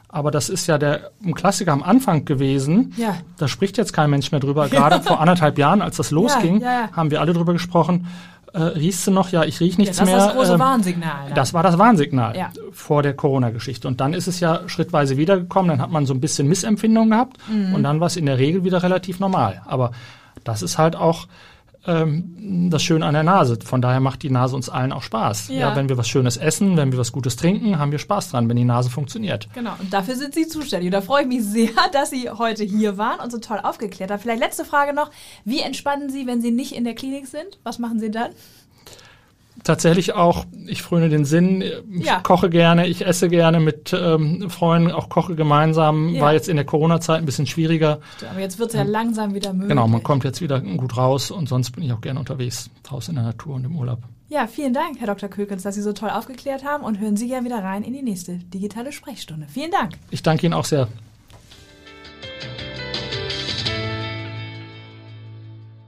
Aber 0.09 0.31
das 0.31 0.49
ist 0.49 0.69
ja 0.69 0.79
der 0.79 1.11
ein 1.25 1.35
Klassiker 1.35 1.73
am 1.73 1.83
Anfang 1.83 2.25
gewesen. 2.25 2.93
Ja. 2.97 3.17
Da 3.37 3.49
spricht 3.49 3.79
jetzt 3.79 3.93
kein 3.93 4.11
Mensch 4.11 4.31
mehr 4.31 4.41
drüber. 4.41 4.69
Gerade 4.69 5.01
vor 5.03 5.21
anderthalb 5.21 5.59
Jahren, 5.59 5.83
als 5.83 5.97
das 5.97 6.13
losging, 6.13 6.61
ja, 6.61 6.73
ja. 6.83 6.89
haben 6.93 7.11
wir 7.11 7.21
alle 7.21 7.33
drüber 7.33 7.53
gesprochen. 7.53 8.07
Äh, 8.53 8.63
riechst 8.63 9.05
du 9.09 9.11
noch? 9.11 9.31
Ja, 9.31 9.43
ich 9.43 9.59
riech 9.59 9.73
Ja, 9.73 9.79
nichts 9.81 9.97
das 9.97 10.07
ist 10.09 10.15
mehr. 10.15 10.25
das 10.27 10.37
große 10.37 10.53
Ähm, 10.53 10.59
Warnsignal. 10.61 11.29
ne? 11.31 11.35
das 11.35 11.53
war 11.53 11.65
das 11.65 11.77
Warnsignal 11.79 12.51
vor 12.71 13.03
der 13.03 13.15
Corona-Geschichte. 13.15 13.89
Und 13.89 14.01
dann 14.01 14.15
ist 14.15 14.29
es 14.29 14.39
ja 14.39 14.61
schrittweise 14.69 15.17
wiedergekommen. 15.17 15.71
Dann 15.71 15.81
hat 15.81 15.91
man 15.91 16.07
so 16.07 16.15
ein 16.15 16.21
bisschen 16.21 16.47
Missempfindung 16.47 17.11
gehabt. 17.11 17.37
Mhm. 17.49 17.75
Und 17.75 17.83
dann 17.83 17.99
war 17.99 18.07
es 18.07 18.17
in 18.17 18.27
der 18.27 18.39
Regel 18.39 18.63
wieder 18.63 18.85
relativ 18.85 19.19
normal. 19.19 19.63
Aber 19.67 19.91
das 20.45 20.63
ist 20.63 20.79
halt 20.79 20.95
auch 20.95 21.27
ähm, 21.87 22.69
das 22.71 22.83
Schöne 22.83 23.07
an 23.07 23.15
der 23.15 23.23
Nase. 23.23 23.59
Von 23.65 23.83
daher 23.83 24.01
macht 24.01 24.23
die 24.23 24.31
Nase 24.31 24.57
uns 24.57 24.69
allen 24.69 24.93
auch 24.93 25.03
Spaß. 25.03 25.49
Ja. 25.49 25.55
Ja. 25.55 25.77
wenn 25.77 25.89
wir 25.89 25.99
was 25.99 26.09
Schönes 26.09 26.37
essen, 26.37 26.77
wenn 26.77 26.93
wir 26.93 26.99
was 26.99 27.13
Gutes 27.13 27.37
trinken, 27.37 27.79
haben 27.79 27.93
wir 27.93 27.99
Spaß 27.99 28.31
dran, 28.31 28.49
wenn 28.49 28.57
die 28.57 28.65
Nase 28.65 28.91
funktioniert. 28.91 29.49
Genau, 29.55 29.73
und 29.79 29.93
dafür 29.93 30.17
sind 30.17 30.35
Sie 30.35 30.47
zuständig. 30.47 30.89
Und 30.89 30.93
da 30.93 31.01
freue 31.01 31.23
ich 31.23 31.29
mich 31.29 31.45
sehr, 31.45 31.71
dass 31.93 32.11
Sie 32.11 32.31
heute 32.31 32.65
hier 32.65 32.99
waren 32.99 33.21
und 33.21 33.31
so 33.31 33.39
toll 33.39 33.61
aufgeklärt 33.63 34.11
haben. 34.11 34.21
Vielleicht 34.21 34.41
letzte 34.41 34.65
Frage 34.65 34.95
noch. 34.95 35.11
Wie 35.45 35.61
entspannen 35.61 36.11
Sie, 36.11 36.27
wenn 36.27 36.41
Sie 36.41 36.51
nicht 36.51 36.75
in 36.75 36.85
der 36.85 36.95
Klinik 36.95 37.27
sind? 37.27 37.59
Was 37.63 37.79
machen 37.79 37.99
Sie 37.99 38.11
dann? 38.11 38.31
Tatsächlich 39.65 40.13
auch, 40.15 40.45
ich 40.67 40.83
fröne 40.83 41.09
den 41.09 41.25
Sinn, 41.25 41.63
ich 41.63 42.05
Ja. 42.05 42.21
koche 42.21 42.51
gerne, 42.51 42.87
ich 42.87 43.05
esse 43.07 43.29
gerne 43.29 43.61
mit 43.61 43.93
ähm, 43.99 44.51
Freunden, 44.51 44.91
auch 44.93 45.09
koche 45.09 45.35
gemeinsam. 45.35 46.11
Ja. 46.15 46.21
War 46.21 46.33
jetzt 46.35 46.49
in 46.49 46.57
der 46.57 46.67
Corona-Zeit 46.67 47.19
ein 47.19 47.25
bisschen 47.27 47.47
schwieriger. 47.47 48.01
Aber 48.31 48.41
jetzt 48.41 48.59
wird 48.59 48.69
es 48.71 48.77
ja 48.77 48.83
langsam 48.83 49.35
wieder 49.35 49.53
möglich. 49.53 49.71
Genau, 49.71 49.89
man 49.89 50.03
kommt 50.03 50.25
jetzt 50.25 50.41
wieder 50.43 50.61
gut 50.61 50.97
raus 50.97 51.31
und 51.31 51.49
sonst 51.49 51.71
bin 51.73 51.83
ich 51.85 51.93
auch 51.93 52.01
gerne 52.03 52.21
unterwegs, 52.21 52.69
draußen 52.83 53.13
in 53.13 53.17
der 53.17 53.25
Natur 53.25 53.55
und 53.55 53.65
im 53.65 53.75
Urlaub. 53.77 54.01
Ja, 54.29 54.47
vielen 54.47 54.75
Dank, 54.75 54.99
Herr 54.99 55.07
Dr. 55.07 55.29
Kökens, 55.29 55.63
dass 55.63 55.75
Sie 55.77 55.83
so 55.83 55.93
toll 55.93 56.11
aufgeklärt 56.11 56.65
haben 56.65 56.85
und 56.85 56.99
hören 57.01 57.17
Sie 57.17 57.29
gerne 57.29 57.47
wieder 57.47 57.63
rein 57.63 57.83
in 57.85 57.93
die 57.93 58.03
nächste 58.03 58.37
digitale 58.37 58.93
Sprechstunde. 58.93 59.47
Vielen 59.49 59.71
Dank. 59.71 59.93
Ich 60.11 60.23
danke 60.23 60.45
Ihnen 60.47 60.55
auch 60.55 60.65
sehr. 60.65 60.89